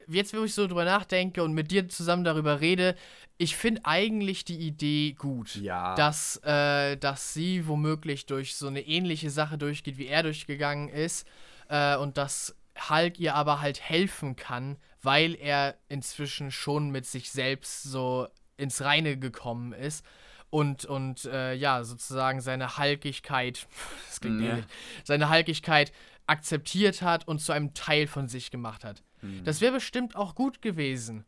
[0.07, 2.95] jetzt wo ich so drüber nachdenke und mit dir zusammen darüber rede,
[3.37, 5.95] ich finde eigentlich die Idee gut, ja.
[5.95, 11.27] dass, äh, dass sie womöglich durch so eine ähnliche Sache durchgeht, wie er durchgegangen ist
[11.69, 12.55] äh, und dass
[12.89, 18.81] Hulk ihr aber halt helfen kann, weil er inzwischen schon mit sich selbst so ins
[18.81, 20.03] Reine gekommen ist
[20.49, 23.67] und, und äh, ja, sozusagen seine Halkigkeit,
[24.07, 24.49] das klingt ja.
[24.51, 24.65] ähnlich,
[25.03, 25.91] seine Halkigkeit
[26.27, 29.03] akzeptiert hat und zu einem Teil von sich gemacht hat.
[29.21, 29.43] Mhm.
[29.43, 31.25] Das wäre bestimmt auch gut gewesen.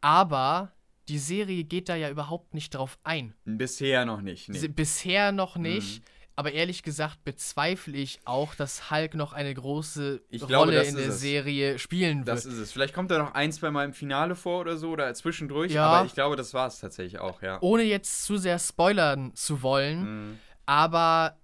[0.00, 0.72] Aber
[1.08, 3.34] die Serie geht da ja überhaupt nicht drauf ein.
[3.44, 4.48] Bisher noch nicht.
[4.48, 4.68] Nee.
[4.68, 6.00] Bisher noch nicht.
[6.00, 6.04] Mhm.
[6.40, 10.88] Aber ehrlich gesagt bezweifle ich auch, dass Hulk noch eine große Ich glaube, Rolle das
[10.88, 11.20] in der es.
[11.20, 12.28] Serie spielen wird.
[12.28, 12.72] Das ist es.
[12.72, 15.84] Vielleicht kommt er noch ein, zwei Mal im Finale vor oder so oder zwischendurch, Ja.
[15.86, 17.58] aber ich glaube, das war es tatsächlich auch, ja.
[17.60, 20.38] Ohne jetzt zu sehr spoilern zu wollen, Mhm.
[20.64, 21.36] aber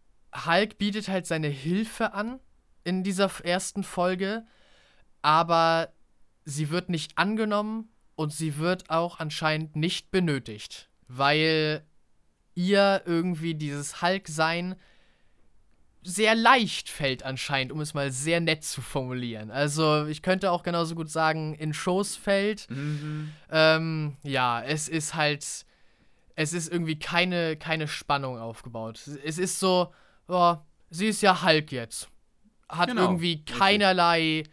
[0.46, 2.40] Hulk bietet halt seine Hilfe an
[2.82, 4.46] in dieser ersten Folge,
[5.20, 5.92] aber
[6.46, 11.84] sie wird nicht angenommen und sie wird auch anscheinend nicht benötigt, weil
[12.56, 14.74] ihr irgendwie dieses Hulk-Sein
[16.02, 19.50] sehr leicht fällt anscheinend, um es mal sehr nett zu formulieren.
[19.50, 22.70] Also ich könnte auch genauso gut sagen, in Shows fällt.
[22.70, 23.32] Mhm.
[23.50, 25.44] Ähm, ja, es ist halt,
[26.36, 29.00] es ist irgendwie keine, keine Spannung aufgebaut.
[29.24, 29.92] Es ist so,
[30.28, 30.56] oh,
[30.90, 32.08] sie ist ja Hulk jetzt.
[32.68, 34.44] Hat Genau, irgendwie keinerlei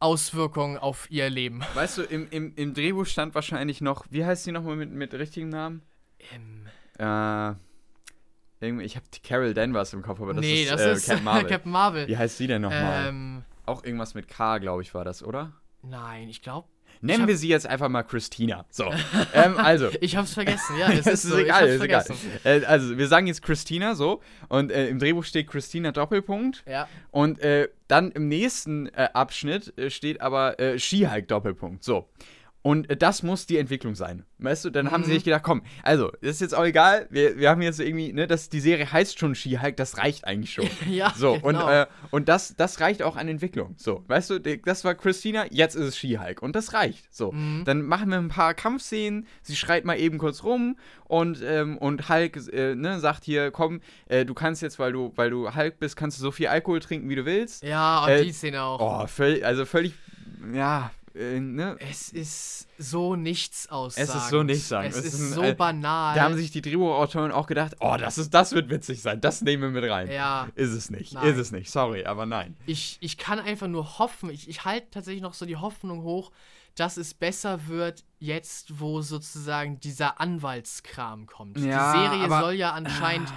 [0.00, 1.62] Auswirkungen auf ihr Leben.
[1.74, 5.14] Weißt du, im, im, im Drehbuch stand wahrscheinlich noch, wie heißt sie nochmal mit, mit
[5.14, 5.82] richtigem Namen?
[6.34, 6.66] Ähm,
[7.00, 7.54] Äh,
[8.60, 11.24] irgendwie, ich habe Carol Danvers im Kopf, aber das nee, ist, das äh, ist Captain
[11.24, 11.48] Marvel.
[11.48, 12.08] Captain Marvel.
[12.08, 13.08] Wie heißt sie denn nochmal?
[13.08, 15.52] ähm, Auch irgendwas mit K, glaube ich, war das, oder?
[15.82, 16.68] nein, ich glaube,
[17.02, 18.66] Nennen hab- wir sie jetzt einfach mal Christina.
[18.68, 18.84] So.
[19.32, 19.88] ähm, also.
[20.02, 20.76] ich hab's vergessen.
[20.78, 22.04] Ja, es ist, so, ich egal, ist egal.
[22.44, 24.20] Äh, also, wir sagen jetzt Christina so.
[24.50, 26.62] Und äh, im Drehbuch steht Christina Doppelpunkt.
[26.68, 31.84] Ja, Und äh, dann im nächsten äh, Abschnitt äh, steht aber äh, Skihike Doppelpunkt.
[31.84, 32.06] So.
[32.62, 34.24] Und das muss die Entwicklung sein.
[34.36, 35.14] Weißt du, dann haben sie Mhm.
[35.14, 37.06] sich gedacht, komm, also, das ist jetzt auch egal.
[37.08, 40.52] Wir, wir haben jetzt irgendwie, ne, das, die Serie heißt schon Skihike, das reicht eigentlich
[40.52, 40.66] schon.
[40.90, 41.70] ja, So, und, genau.
[41.70, 43.74] äh, und das, das reicht auch an Entwicklung.
[43.78, 46.42] So, weißt du, das war Christina, jetzt ist es Skihike.
[46.44, 47.04] Und das reicht.
[47.14, 47.62] So, Mhm.
[47.64, 52.10] dann machen wir ein paar Kampfszenen, sie schreit mal eben kurz rum und, ähm, und
[52.10, 55.78] Hulk äh, ne, sagt hier, komm, äh, du kannst jetzt, weil du, weil du Hulk
[55.78, 57.62] bist, kannst du so viel Alkohol trinken, wie du willst.
[57.62, 59.02] ja, und äh, die Szene auch.
[59.04, 59.94] Oh, völlig, also völlig,
[60.54, 61.76] ja, äh, ne.
[61.80, 64.08] Es ist so nichts aussagend.
[64.10, 64.92] Es ist so nichtssagend.
[64.94, 66.14] Es Es ist, ein- so äh, banal.
[66.14, 69.42] Da haben sich die Drehbuchautoren auch gedacht, oh, das, ist, das wird witzig sein, das
[69.42, 70.10] nehmen wir mit rein.
[70.10, 71.26] ja, Ist es nicht, Nein.
[71.26, 72.56] ist es nicht, sorry, aber nein.
[72.66, 76.30] ich, ich kann einfach nur hoffen, ich, ich halte tatsächlich noch so die Hoffnung hoch,
[76.76, 81.58] dass es besser wird, jetzt, wo sozusagen dieser Anwaltskram kommt.
[81.58, 83.30] Ja, die Serie soll ja anscheinend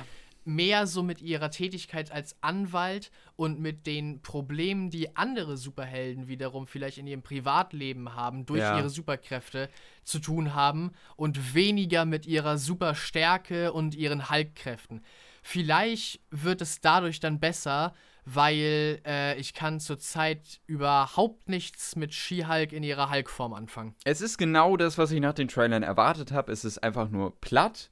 [0.46, 6.68] mehr so mit ihrer Tätigkeit als Anwalt und mit den Problemen, die andere Superhelden wiederum
[6.68, 8.78] vielleicht in ihrem Privatleben haben, durch Ja.
[8.78, 9.70] ihre Superkräfte
[10.04, 15.02] zu tun haben und weniger mit ihrer Superstärke und ihren Hulkkräften.
[15.42, 17.94] Vielleicht wird es dadurch dann besser,
[18.26, 23.96] weil äh, ich kann zurzeit überhaupt nichts mit She-Hulk in ihrer Hulk-Form anfangen.
[24.06, 26.52] Es ist genau das, was ich nach den Trailern erwartet habe.
[26.52, 27.90] Es ist einfach nur platt.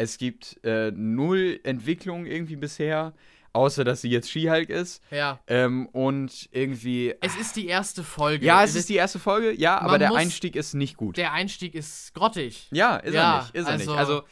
[0.00, 3.12] Es gibt äh, null Entwicklung irgendwie bisher,
[3.52, 5.02] außer dass sie jetzt She-Hulk ist.
[5.10, 5.40] Ja.
[5.46, 7.14] Ähm, und irgendwie.
[7.20, 8.46] Es ist die erste Folge.
[8.46, 11.16] ja, es ist die erste Folge, ja, aber der Einstieg ist nicht gut.
[11.16, 12.68] Der Einstieg ist grottig.
[12.70, 13.54] ja, ist Ja, er nicht.
[13.54, 13.98] Ist er also- nicht.
[14.00, 14.22] Also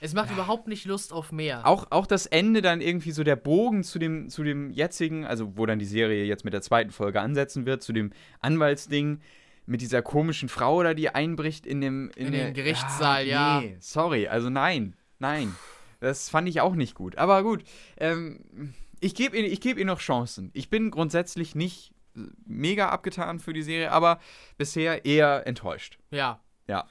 [0.00, 1.66] Es macht überhaupt nicht Lust auf mehr.
[1.66, 5.56] auch, auch das Ende dann irgendwie so der Bogen zu dem, zu dem jetzigen, also
[5.56, 9.20] wo dann die Serie jetzt mit der zweiten Folge ansetzen wird, zu dem Anwaltsding
[9.66, 13.60] mit dieser komischen Frau da, die einbricht in dem In der- den Gerichtssaal, ja.
[13.60, 15.54] Nee, sorry, also nein, nein.
[16.00, 17.18] Das fand ich auch nicht gut.
[17.18, 17.64] Aber gut,
[17.96, 20.50] ähm, ich gebe ihr, ich geb ihr noch Chancen.
[20.54, 21.92] Ich bin grundsätzlich nicht
[22.46, 24.20] mega abgetan für die Serie, aber
[24.56, 25.98] bisher eher enttäuscht.
[26.10, 26.40] Ja.
[26.66, 26.86] Ja.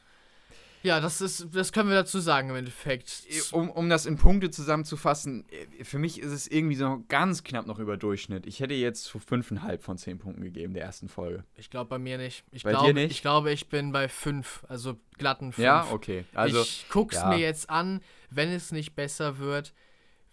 [0.84, 3.24] Ja, das ist, das können wir dazu sagen im Endeffekt.
[3.52, 5.46] Um, um das in Punkte zusammenzufassen,
[5.84, 8.46] für mich ist es irgendwie so ganz knapp noch über Durchschnitt.
[8.46, 11.44] Ich hätte jetzt so 5,5 von 10 Punkten gegeben, der ersten Folge.
[11.56, 12.44] Ich glaube bei mir nicht.
[12.52, 13.12] Ich Bei dir glaube, nicht?
[13.12, 15.66] Ich glaube, ich bin bei 5, also glatten 5.
[15.66, 16.26] Ja, okay.
[16.34, 17.30] Also, ich guck's ja.
[17.30, 18.02] mir jetzt an.
[18.30, 19.74] Wenn es nicht besser wird,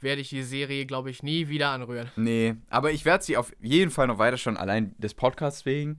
[0.01, 2.11] werde ich die Serie, glaube ich, nie wieder anrühren.
[2.17, 5.97] nee, aber ich werde sie auf jeden Fall noch weiter schauen, allein des Podcasts wegen.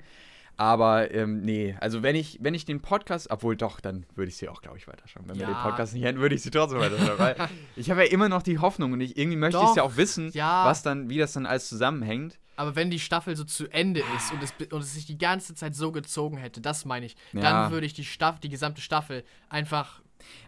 [0.58, 4.38] Aber ähm, nee, also wenn ich, wenn ich den Podcast, obwohl doch, dann würde ich
[4.38, 5.26] sie auch, glaube ich, weiterschauen.
[5.28, 5.53] Wenn wir Ja.
[5.53, 7.20] den Podcast nicht hätten, würde ich sie trotzdem weiterschauen.
[7.20, 7.36] weil
[7.76, 9.97] ich habe ja immer noch die Hoffnung und ich, irgendwie möchte ich es ja auch
[9.97, 10.66] wissen, ja.
[10.66, 12.39] was dann, wie das dann alles zusammenhängt.
[12.58, 15.56] Aber wenn die Staffel so zu Ende ist und es, und es sich die ganze
[15.56, 17.41] Zeit so gezogen hätte, das meine ich, Ja.
[17.41, 20.01] dann würde ich die, Staff die gesamte Staffel einfach.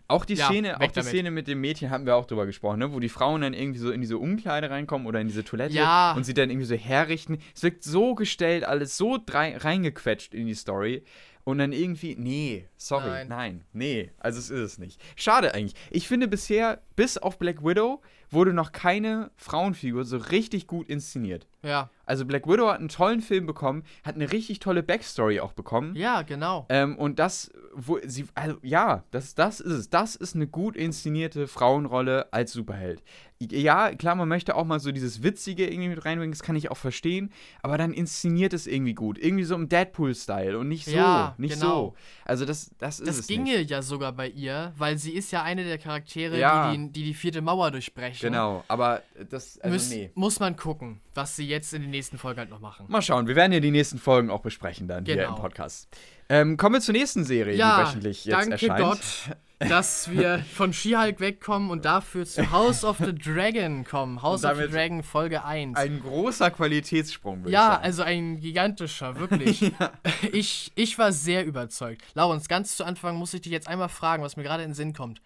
[0.10, 1.10] Auch die Ja, Szene, auch die damit.
[1.10, 2.94] Szene mit dem Mädchen hatten wir auch drüber gesprochen, ne?
[2.94, 6.14] wo die Frauen dann irgendwie so in diese Umkleide reinkommen oder in diese Toilette Ja.
[6.14, 7.40] und sie dann irgendwie so herrichten.
[7.56, 11.04] Es wirkt so gestellt, alles so reingequetscht in die Story.
[11.44, 13.28] Und dann irgendwie, nee, sorry, Nein.
[13.30, 13.64] nein.
[13.72, 15.00] nee, also es ist es nicht.
[15.16, 15.76] Schade eigentlich.
[15.92, 21.48] Ich finde bisher, bis auf Black Widow, wurde noch keine Frauenfigur so richtig gut inszeniert.
[21.64, 21.90] Ja.
[22.06, 25.96] Also Black Widow hat einen tollen Film bekommen, hat eine richtig tolle Backstory auch bekommen.
[25.96, 26.66] Ja, genau.
[26.70, 29.90] Ähm, und das, wo sie, also ja, das, das ist es.
[29.90, 33.04] Das ist eine gut inszenierte Frauenrolle als Superheld.
[33.40, 36.72] Ja, klar, man möchte auch mal so dieses Witzige irgendwie mit reinbringen, das kann ich
[36.72, 37.32] auch verstehen,
[37.62, 39.18] aber dann inszeniert es irgendwie gut.
[39.20, 41.90] Irgendwie so im Deadpool-Style und nicht so, Ja, nicht genau.
[41.90, 41.96] so.
[42.26, 43.70] Also das, das ist Das es ginge nicht.
[43.70, 46.72] ja sogar bei ihr, weil sie ist ja eine der Charaktere, Ja.
[46.72, 48.20] die, die die die vierte Mauer durchbrechen.
[48.32, 50.12] Genau, aber das, also Müß, nee.
[50.16, 52.86] Muss man gucken, was sie jetzt in den nächsten Folgen halt noch machen.
[52.90, 55.30] Mal schauen, wir werden ja die nächsten Folgen auch besprechen dann hier Genau.
[55.30, 55.88] im Podcast.
[56.30, 58.80] Ähm, kommen wir zur nächsten Serie, die Ja, wöchentlich jetzt danke erscheint.
[58.82, 64.22] Gott, dass wir von She-Hulk wegkommen und dafür zu House of the Dragon kommen.
[64.22, 65.76] House of the Dragon Folge 1.
[65.78, 67.84] Ein großer Qualitätssprung, würde ich Ja, sagen.
[67.84, 69.72] also ein gigantischer, wirklich.
[70.32, 72.04] ich, ich war sehr überzeugt.
[72.14, 74.76] Laurens, ganz zu Anfang muss ich dich jetzt einmal fragen, was mir gerade in den
[74.76, 75.22] Sinn kommt.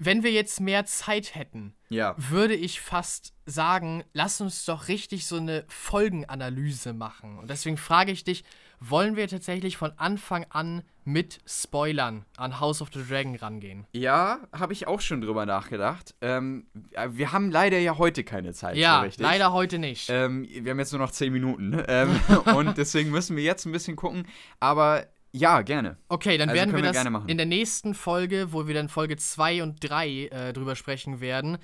[0.00, 2.14] Wenn wir jetzt mehr Zeit hätten, ja.
[2.16, 7.36] würde ich fast sagen, lass uns doch richtig so eine Folgenanalyse machen.
[7.38, 8.44] Und deswegen frage ich dich,
[8.80, 13.86] wollen wir tatsächlich von Anfang an mit Spoilern an House of the Dragon rangehen?
[13.92, 16.14] Ja, habe ich auch schon drüber nachgedacht.
[16.20, 18.76] Ähm, äh, wir haben leider ja heute keine Zeit.
[18.76, 19.22] Ja, so richtig.
[19.22, 20.10] leider heute nicht.
[20.10, 21.70] Ähm, wir haben jetzt nur noch 10 Minuten.
[21.70, 21.84] ne?
[21.88, 22.20] Ähm,
[22.56, 24.26] und deswegen müssen wir jetzt ein bisschen gucken.
[24.60, 25.96] Aber ja, gerne.
[26.08, 27.28] Okay, dann Also werden wir wir das gerne machen.
[27.28, 31.58] in der nächsten Folge, wo wir dann Folge 2 und 3 äh, drüber sprechen werden.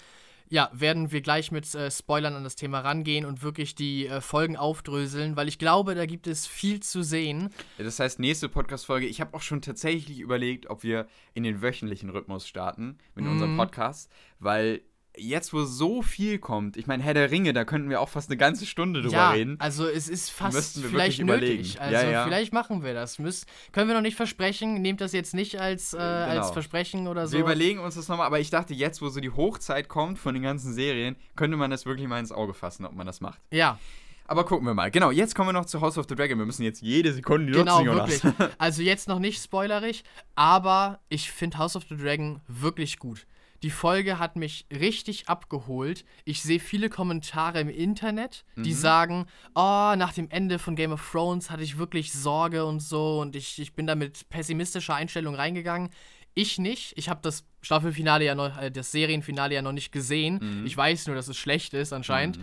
[0.50, 4.20] Ja, werden wir gleich mit äh, Spoilern an das Thema rangehen und wirklich die äh,
[4.20, 7.50] Folgen aufdröseln, weil ich glaube, da gibt es viel zu sehen.
[7.78, 9.06] Das heißt, nächste Podcast-Folge.
[9.06, 13.54] Ich habe auch schon tatsächlich überlegt, ob wir in den wöchentlichen Rhythmus starten mit unserem
[13.54, 13.58] Mhm.
[13.58, 14.10] Podcast.
[14.38, 14.82] Weil
[15.16, 18.30] jetzt, wo so viel kommt, ich meine, Herr der Ringe, da könnten wir auch fast
[18.30, 19.56] eine ganze Stunde drüber ja, reden.
[19.60, 21.20] also es ist fast vielleicht nötig.
[21.20, 21.78] überlegen.
[21.78, 22.24] Also Ja, ja.
[22.24, 23.18] vielleicht machen wir das.
[23.18, 24.82] Müsst, können wir noch nicht versprechen.
[24.82, 26.52] Nehmt das jetzt nicht als, äh, als Genau.
[26.52, 27.34] Versprechen oder so.
[27.34, 30.34] Wir überlegen uns das nochmal, aber ich dachte, jetzt, wo so die Hochzeit kommt von
[30.34, 33.40] den ganzen Serien, könnte man das wirklich mal ins Auge fassen, ob man das macht.
[33.50, 33.78] ja,
[34.26, 34.90] Aber gucken wir mal.
[34.90, 36.38] Genau, jetzt kommen wir noch zu House of the Dragon.
[36.38, 38.24] Wir müssen jetzt jede Sekunde die genau, nutzen, Jonas.
[38.24, 38.48] wirklich.
[38.58, 40.02] Also jetzt noch nicht spoilerig,
[40.34, 43.26] aber ich finde House of the Dragon wirklich gut.
[43.62, 46.04] Die Folge hat mich richtig abgeholt.
[46.24, 48.74] Ich sehe viele Kommentare im Internet, die Mhm.
[48.74, 53.20] sagen, oh, nach dem Ende von Game of Thrones hatte ich wirklich Sorge und so
[53.20, 55.90] und ich, ich bin da mit pessimistischer Einstellung reingegangen.
[56.34, 56.92] Ich nicht.
[56.98, 60.40] Ich habe das Staffelfinale ja noch, äh, das Serienfinale ja noch nicht gesehen.
[60.60, 60.66] Mhm.
[60.66, 62.38] Ich weiß nur, dass es schlecht ist anscheinend.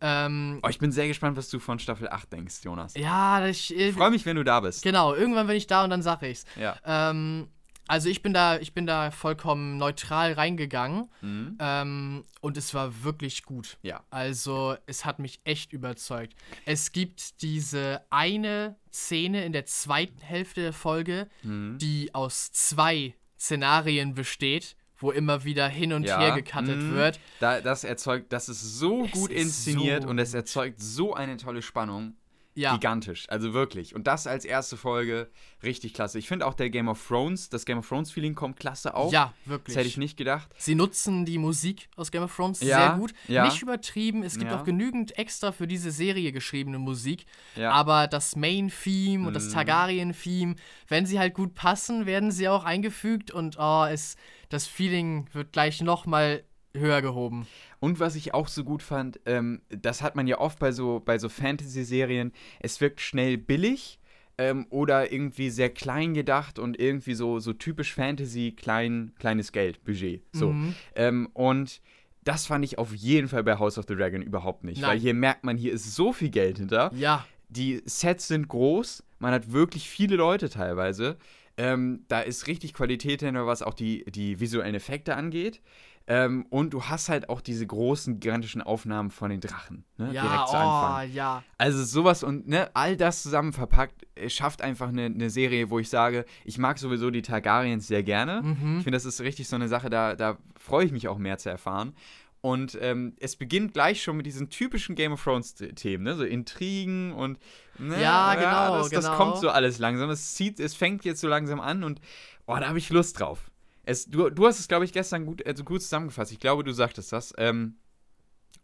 [0.00, 2.94] Ähm, Oh, ich bin sehr gespannt, was du von Staffel 8 denkst, Jonas.
[2.94, 4.82] ja, ich, äh, Ich freue mich, wenn du da bist.
[4.82, 6.44] genau, irgendwann bin ich da und dann sage ich's.
[6.56, 6.76] Ja.
[6.84, 7.48] Ähm,
[7.88, 11.56] also ich bin da, ich bin da vollkommen neutral reingegangen Mhm.
[11.60, 13.78] ähm, und es war wirklich gut.
[13.82, 14.02] Ja.
[14.10, 16.34] Also es hat mich echt überzeugt.
[16.64, 21.78] Es gibt diese eine Szene in der zweiten Hälfte der Folge, Mhm.
[21.78, 26.18] die aus zwei Szenarien besteht, wo immer wieder hin und Ja.
[26.18, 26.94] her gecuttet Mhm.
[26.94, 27.20] wird.
[27.40, 31.14] Da, das erzeugt, das ist so Es gut ist inszeniert so und es erzeugt so
[31.14, 32.16] eine tolle Spannung.
[32.56, 33.96] Ja, Gigantisch, also wirklich.
[33.96, 35.28] Und das als erste Folge
[35.64, 36.20] richtig klasse.
[36.20, 39.12] Ich finde auch der Game of Thrones, das Game of Thrones Feeling kommt klasse auf.
[39.12, 39.76] ja, Das wirklich.
[39.76, 40.48] hätte ich nicht gedacht.
[40.56, 43.12] Sie nutzen die Musik aus Game of Thrones Ja, sehr gut.
[43.26, 43.44] ja.
[43.44, 44.60] Nicht übertrieben, es gibt Ja.
[44.60, 47.26] auch genügend extra für diese Serie geschriebene Musik.
[47.60, 49.52] Aber das Main-Theme und das Mhm.
[49.54, 50.54] Targaryen-Theme,
[50.88, 54.16] wenn sie halt gut passen, werden sie auch eingefügt und oh, es,
[54.48, 56.44] das Feeling wird gleich nochmal
[56.76, 57.46] höher gehoben.
[57.84, 61.02] Und was ich auch so gut fand, ähm, das hat man ja oft bei so,
[61.04, 64.00] bei so Fantasy-Serien, es wirkt schnell billig
[64.38, 69.84] ähm, oder irgendwie sehr klein gedacht und irgendwie so, so typisch Fantasy, klein, kleines Geld,
[69.84, 70.22] Budget.
[70.32, 70.52] So.
[70.52, 70.74] Mhm.
[70.94, 71.82] Ähm, und
[72.24, 74.80] das fand ich auf jeden Fall bei House of the Dragon überhaupt nicht.
[74.80, 74.92] Nein.
[74.92, 76.90] Weil hier merkt man, hier ist so viel Geld hinter.
[76.94, 81.18] Ja, Die Sets sind groß, man hat wirklich viele Leute teilweise.
[81.58, 85.60] Ähm, da ist richtig Qualität hinter, was auch die, die visuellen Effekte angeht.
[86.06, 89.84] Ähm, und du hast halt auch diese großen, gigantischen Aufnahmen von den Drachen.
[89.96, 90.12] Ne?
[90.12, 91.12] ja, Direkt zu oh, Anfang.
[91.12, 91.42] ja.
[91.56, 95.78] Also sowas und ne, all das zusammen verpackt, äh, schafft einfach eine, eine Serie, wo
[95.78, 98.42] ich sage, ich mag sowieso die Targaryens sehr gerne.
[98.42, 98.78] Mhm.
[98.78, 101.38] Ich finde, das ist richtig so eine Sache, da, da freue ich mich auch mehr
[101.38, 101.94] zu erfahren.
[102.42, 106.14] Und ähm, es beginnt gleich schon mit diesen typischen Game of Thrones-Themen, ne?
[106.14, 107.38] so Intrigen und
[107.78, 109.16] ne, Ja, genau, das, das genau.
[109.16, 110.10] kommt so alles langsam.
[110.10, 112.02] Es zieht, es fängt jetzt so langsam an und
[112.46, 113.50] oh, da habe ich Lust drauf.
[113.84, 116.32] Es, du, du hast es, glaube ich, gestern gut, also gut zusammengefasst.
[116.32, 117.32] Ich glaube, du sagtest das.
[117.38, 117.76] Ähm,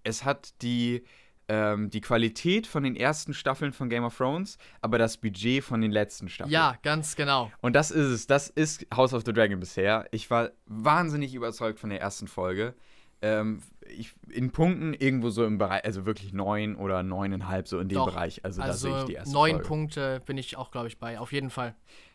[0.02, 1.04] es hat die,
[1.48, 5.80] ähm, die Qualität von den ersten Staffeln von Game of Thrones, aber das Budget von
[5.80, 6.52] den letzten Staffeln.
[6.52, 7.50] Ja, ganz genau.
[7.60, 8.26] Und das ist es.
[8.26, 10.06] Das ist House of the Dragon bisher.
[10.10, 12.74] Ich war wahnsinnig überzeugt von der ersten Folge.
[13.22, 17.88] Ähm, ich, in Punkten irgendwo so im Bereich, also wirklich neun oder neuneinhalb, so in
[17.88, 18.06] dem Doch.
[18.06, 18.44] Bereich.
[18.44, 19.66] Also, da sehe Also ich die erste neun Folge.
[19.66, 21.18] Punkte bin ich auch, glaube ich, bei.
[21.18, 21.74] Auf jeden Fall.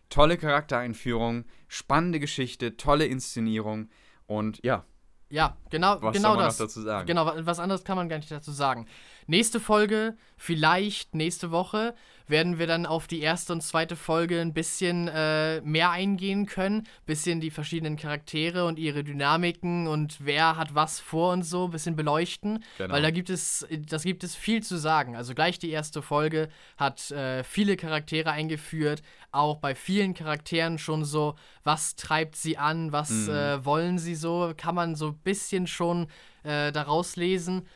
[0.10, 3.89] Tolle Charaktereinführung, spannende Geschichte, tolle Inszenierung
[4.28, 4.86] und ja,
[5.30, 6.60] Ja, genau, was genau soll man das.
[6.60, 7.08] noch dazu sagen?
[7.08, 8.86] Genau, wa- was anderes kann man gar nicht dazu sagen.
[9.28, 11.95] nächste Folge, vielleicht nächste Woche,
[12.28, 16.88] werden wir dann auf die erste und zweite Folge ein bisschen äh, mehr eingehen können.
[17.06, 21.72] Bisschen die verschiedenen Charaktere und ihre Dynamiken und wer hat was vor und so, ein
[21.72, 22.64] bisschen beleuchten.
[22.78, 22.94] Genau.
[22.94, 25.16] Weil da gibt es, das gibt es viel zu sagen.
[25.16, 29.02] Also gleich die erste Folge hat äh, viele Charaktere eingeführt,
[29.32, 33.30] auch bei vielen Charakteren schon so, was treibt sie an, was Mhm.
[33.30, 36.08] äh, wollen sie so, kann man so ein bisschen schon
[36.44, 37.68] äh, daraus lesen.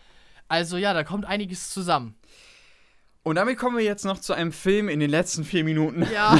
[0.47, 2.15] Also ja, da kommt einiges zusammen.
[3.21, 6.07] Und damit kommen wir jetzt noch zu einem Film in den letzten vier Minuten.
[6.13, 6.39] Ja,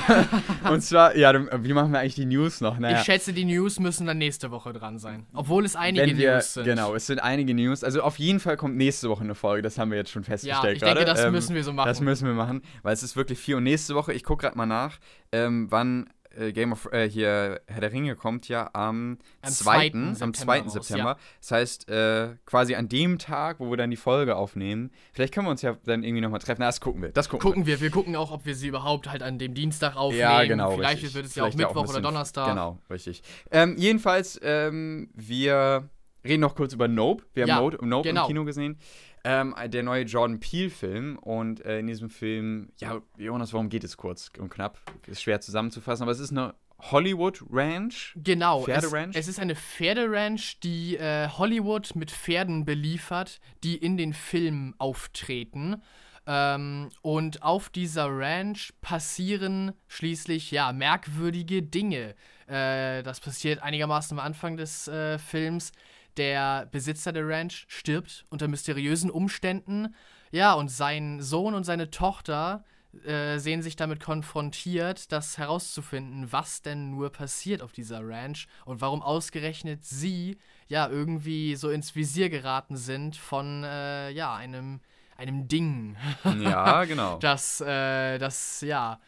[0.71, 2.79] Und zwar, ja, wie machen wir eigentlich die News noch?
[2.79, 5.25] Naja, ich schätze, die News müssen dann nächste Woche dran sein.
[5.33, 6.63] Obwohl es einige wenn wir, News sind.
[6.63, 7.83] genau, es sind einige News.
[7.83, 10.27] Also auf jeden Fall kommt nächste Woche eine Folge, das haben wir jetzt schon Ja,
[10.29, 11.05] festgestellt ich denke, gerade.
[11.05, 11.87] das Ähm, müssen wir so machen.
[11.87, 13.55] Das müssen wir machen, weil es ist wirklich viel.
[13.55, 14.99] Und nächste Woche, ich gucke gerade mal nach,
[15.33, 16.09] ähm, wann
[16.39, 19.89] äh, Game of äh, hier Herr der Ringe kommt ja am, Am 2.
[19.89, 19.91] 2.
[19.97, 20.59] am September 2.
[20.61, 21.17] raus, September.
[21.41, 24.91] Das heißt, äh, quasi an dem Tag, wo wir dann die Folge aufnehmen.
[25.13, 26.61] Vielleicht können wir uns ja dann irgendwie nochmal treffen.
[26.61, 27.09] Na, das gucken wir.
[27.09, 27.81] Das gucken, gucken wir.
[27.81, 29.99] Wir gucken auch, ob wir sie überhaupt halt an dem Dienstag wir.
[29.99, 30.21] aufnehmen.
[30.21, 30.71] Ja, genau.
[30.71, 31.13] Vielleicht richtig.
[31.15, 32.49] wird es ja auch Vielleicht Mittwoch ein oder bisschen- Donnerstag.
[32.49, 33.21] Genau, richtig.
[33.51, 35.89] Ähm, jedenfalls, ähm, wir
[36.25, 37.23] reden noch kurz über Nope.
[37.33, 38.21] Wir haben Ja, Nope, Nope genau.
[38.23, 38.77] im Kino gesehen.
[39.23, 41.17] Ähm, der neue Jordan Peele-Film.
[41.19, 44.79] Und äh, in diesem Film, ja, Jonas, warum geht es kurz und knapp?
[45.07, 48.13] Ist schwer zusammenzufassen, aber es ist eine Hollywood Ranch.
[48.15, 49.15] Genau, es, Pferderanch?
[49.15, 55.81] es ist eine Pferderanch, die äh, Hollywood mit Pferden beliefert, die in den Filmen auftreten.
[56.25, 62.15] Ähm, und auf dieser Ranch passieren schließlich ja merkwürdige Dinge.
[62.47, 65.71] Äh, das passiert einigermaßen am Anfang des äh, Films.
[66.17, 69.95] Der Besitzer der Ranch stirbt unter mysteriösen Umständen.
[70.31, 72.63] Ja, und sein Sohn und seine Tochter
[73.05, 78.81] äh, sehen sich damit konfrontiert, das herauszufinden, was denn nur passiert auf dieser Ranch und
[78.81, 80.37] warum ausgerechnet sie
[80.67, 84.79] ja irgendwie so ins Visier geraten sind von äh, ja einem
[85.17, 85.97] einem Ding,
[86.41, 87.17] Ja, genau.
[87.19, 88.99] das äh, das ja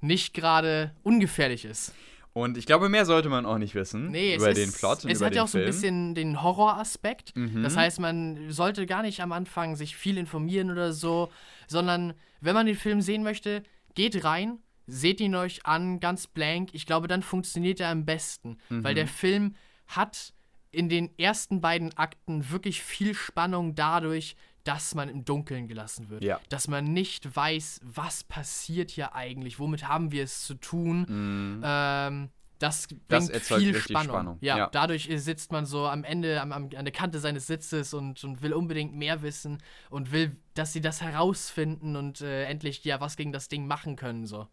[0.00, 1.94] nicht gerade ungefährlich ist.
[2.36, 5.10] Und ich glaube, mehr sollte man auch nicht wissen Nee, über ist, den Plot und
[5.10, 5.66] es über hat ja auch so ein Film.
[5.72, 7.34] bisschen den Horroraspekt.
[7.34, 7.62] Mhm.
[7.62, 11.30] Das heißt, man sollte gar nicht am Anfang sich viel informieren oder so,
[11.66, 12.12] sondern
[12.42, 13.62] wenn man den Film sehen möchte,
[13.94, 16.68] geht rein, seht ihn euch an, ganz blank.
[16.74, 18.96] Ich glaube, dann funktioniert er am besten, weil Mhm.
[18.96, 19.54] der Film
[19.86, 20.34] hat
[20.72, 24.36] in den ersten beiden Akten wirklich viel Spannung dadurch,
[24.66, 26.24] dass man im Dunkeln gelassen wird.
[26.24, 26.40] Ja.
[26.48, 31.06] Dass man nicht weiß, was passiert hier eigentlich, womit haben wir es zu tun.
[31.08, 31.62] Mhm.
[31.64, 34.14] Ähm, das bringt Das erzeugt viel Spannung.
[34.14, 34.68] Spannung, Ja, ja.
[34.72, 38.40] dadurch sitzt man so am Ende am, am, an der Kante seines Sitzes und, und
[38.40, 39.58] will unbedingt mehr wissen
[39.90, 43.96] und will, dass sie das herausfinden und äh, endlich ja was gegen das Ding machen
[43.96, 44.26] können.
[44.26, 44.46] So.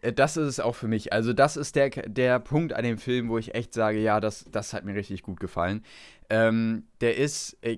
[0.00, 1.12] Äh, Das ist es auch für mich.
[1.12, 4.46] Also, das ist der, der Punkt an dem Film, wo ich echt sage, ja, das,
[4.50, 5.84] das hat mir richtig gut gefallen.
[6.34, 7.76] Ähm, der ist äh,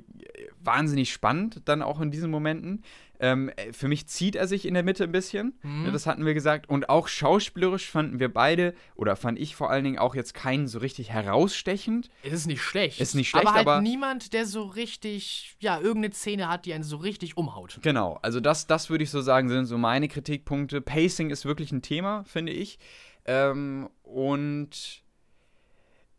[0.63, 2.85] wahnsinnig spannend, dann auch in diesen Momenten.
[3.19, 5.59] Ähm, äh, für mich zieht er sich in der Mitte ein bisschen.
[5.63, 5.91] Mhm.
[5.93, 6.69] Das hatten wir gesagt.
[6.69, 10.69] Und auch schauspielerisch fanden wir beide, oder fand ich vor allen Dingen auch jetzt keinen
[10.69, 12.11] so richtig herausstechend.
[12.23, 13.01] Es ist nicht schlecht.
[13.01, 16.75] Ist nicht schlecht, aber halt aber- niemand, der so richtig, ja, irgendeine Szene hat, die
[16.75, 17.81] einen so richtig umhaut.
[17.83, 20.81] Genau, also das, das würde ich so sagen, sind so meine Kritikpunkte.
[20.81, 22.79] Pacing ist wirklich ein Thema, finde ich.
[23.25, 25.03] Ähm, und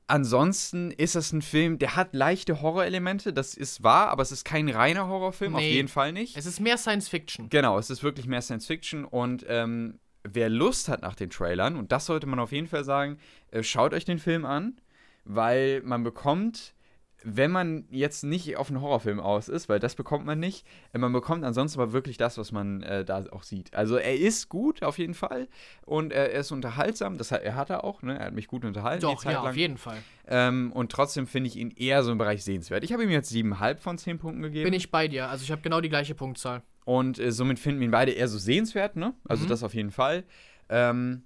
[0.07, 4.45] ansonsten ist es ein Film, der hat leichte Horrorelemente, das ist wahr, aber es ist
[4.45, 5.73] kein reiner Horrorfilm, auf Nee.
[5.73, 6.37] jeden Fall nicht.
[6.37, 7.49] Es ist mehr Science Fiction.
[7.49, 11.75] Genau, es ist wirklich mehr Science Fiction und ähm, wer Lust hat nach den Trailern,
[11.75, 13.17] und das sollte man auf jeden Fall sagen,
[13.51, 14.79] äh, schaut euch den Film an,
[15.23, 16.74] weil man bekommt,
[17.27, 20.97] wenn man jetzt nicht auf einen Horrorfilm aus ist, weil das bekommt man nicht, äh,
[20.99, 23.73] man bekommt ansonsten aber wirklich das, was man äh, da auch sieht.
[23.73, 25.47] Also er ist gut auf jeden Fall
[25.85, 28.17] und er ist unterhaltsam, das hat, er hat er auch, ne?
[28.19, 29.01] er hat mich gut unterhalten.
[29.01, 29.47] Doch, ja, lang.
[29.47, 29.97] auf jeden Fall.
[30.27, 32.83] Ähm, und trotzdem finde ich ihn eher so im Bereich sehenswert.
[32.83, 34.65] Ich habe ihm jetzt 7,5 von 10 Punkten gegeben.
[34.65, 35.27] Bin ich bei dir.
[35.29, 36.61] Also ich habe genau die gleiche Punktzahl.
[36.85, 39.13] Und äh, somit finden wir ihn beide eher so sehenswert, ne?
[39.27, 39.49] Also Mhm.
[39.49, 40.23] das auf jeden Fall.
[40.69, 41.23] Ähm,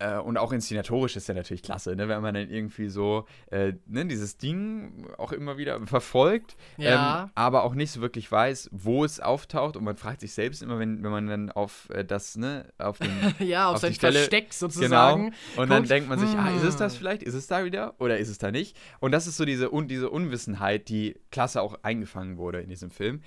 [0.00, 2.08] äh, und auch inszenatorisch ist er natürlich klasse, ne?
[2.08, 7.24] Wenn man dann irgendwie so äh, ne, dieses Ding auch immer wieder verfolgt, Ja.
[7.24, 9.76] ähm, aber auch nicht so wirklich weiß, wo es auftaucht.
[9.76, 12.98] Und man fragt sich selbst immer, wenn, wenn man dann auf äh, das, ne, auf
[12.98, 13.10] den
[13.46, 15.30] ja, auf, auf sein Stelle- Versteck sozusagen.
[15.30, 15.62] Genau.
[15.62, 16.98] Und dann guckt, denkt man sich, ah, ist es das hm.
[17.00, 17.22] vielleicht?
[17.22, 17.94] Ist es da wieder?
[17.98, 18.76] Oder ist es da nicht?
[19.00, 22.90] Und das ist so diese, un diese Unwissenheit, die klasse auch eingefangen wurde in diesem
[22.90, 23.22] Film.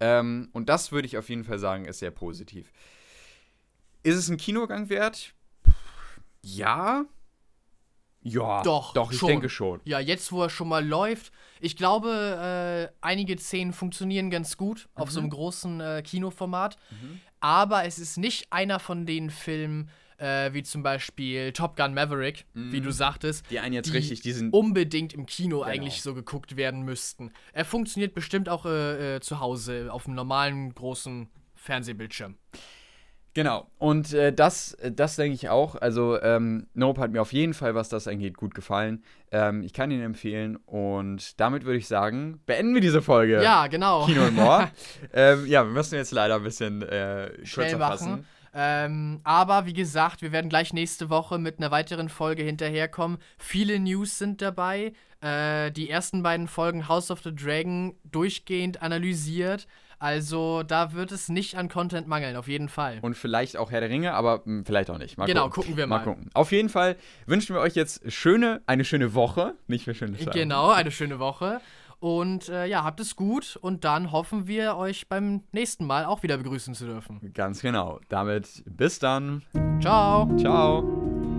[0.00, 2.72] Ähm, und das würde ich auf jeden Fall sagen, ist sehr positiv.
[4.02, 5.34] Ist es ein Kinogang wert?
[6.44, 7.04] Ja.
[8.26, 8.62] Ja.
[8.62, 9.28] Doch, Doch, ich schon.
[9.28, 9.80] denke schon.
[9.84, 11.30] Ja, jetzt, wo er schon mal läuft.
[11.60, 16.78] Ich glaube, äh, einige Szenen funktionieren ganz gut auf so einem großen äh, Kinoformat.
[17.40, 22.46] Aber es ist nicht einer von den Filmen, äh, wie zum Beispiel Top Gun Maverick,
[22.54, 24.54] wie du sagtest, Die einen jetzt die richtig, die sind.
[24.54, 25.70] unbedingt im Kino Genau.
[25.70, 27.30] eigentlich so geguckt werden müssten.
[27.52, 32.36] Er funktioniert bestimmt auch äh, äh, zu Hause auf einem normalen großen Fernsehbildschirm.
[33.34, 33.66] Genau.
[33.78, 35.74] Und äh, das, äh, das denke ich auch.
[35.74, 39.02] Also, ähm, Nope hat mir auf jeden Fall, was das angeht, gut gefallen.
[39.32, 40.56] Ähm, ich kann ihn empfehlen.
[40.56, 43.42] Und damit würde ich sagen, beenden wir diese Folge.
[43.42, 44.06] Ja, genau.
[44.06, 44.70] Kino und More.
[45.12, 47.90] ähm, ja, wir müssen jetzt leider ein bisschen äh, Schnell kürzer machen.
[47.90, 48.26] fassen.
[48.56, 53.18] Ähm, aber wie gesagt, wir werden gleich nächste Woche mit einer weiteren Folge hinterherkommen.
[53.36, 54.92] Viele News sind dabei.
[55.20, 59.66] Äh, die ersten beiden Folgen House of the Dragon durchgehend analysiert.
[60.04, 62.98] Also da wird es nicht an Content mangeln, auf jeden Fall.
[63.00, 65.16] Und vielleicht auch Herr der Ringe, aber mh, vielleicht auch nicht.
[65.16, 65.62] Mal Genau, gucken.
[65.62, 66.00] gucken wir mal.
[66.00, 66.28] gucken.
[66.34, 69.54] Auf jeden Fall wünschen wir euch jetzt schöne, eine schöne Woche.
[69.66, 70.38] Nicht für schöne Tage.
[70.38, 71.62] Genau, eine schöne Woche.
[72.00, 76.22] Und äh, ja, habt es gut und dann hoffen wir, euch beim nächsten Mal auch
[76.22, 77.32] wieder begrüßen zu dürfen.
[77.32, 77.98] Ganz genau.
[78.10, 79.40] Damit bis dann.
[79.80, 80.28] Ciao.
[80.36, 81.33] Ciao.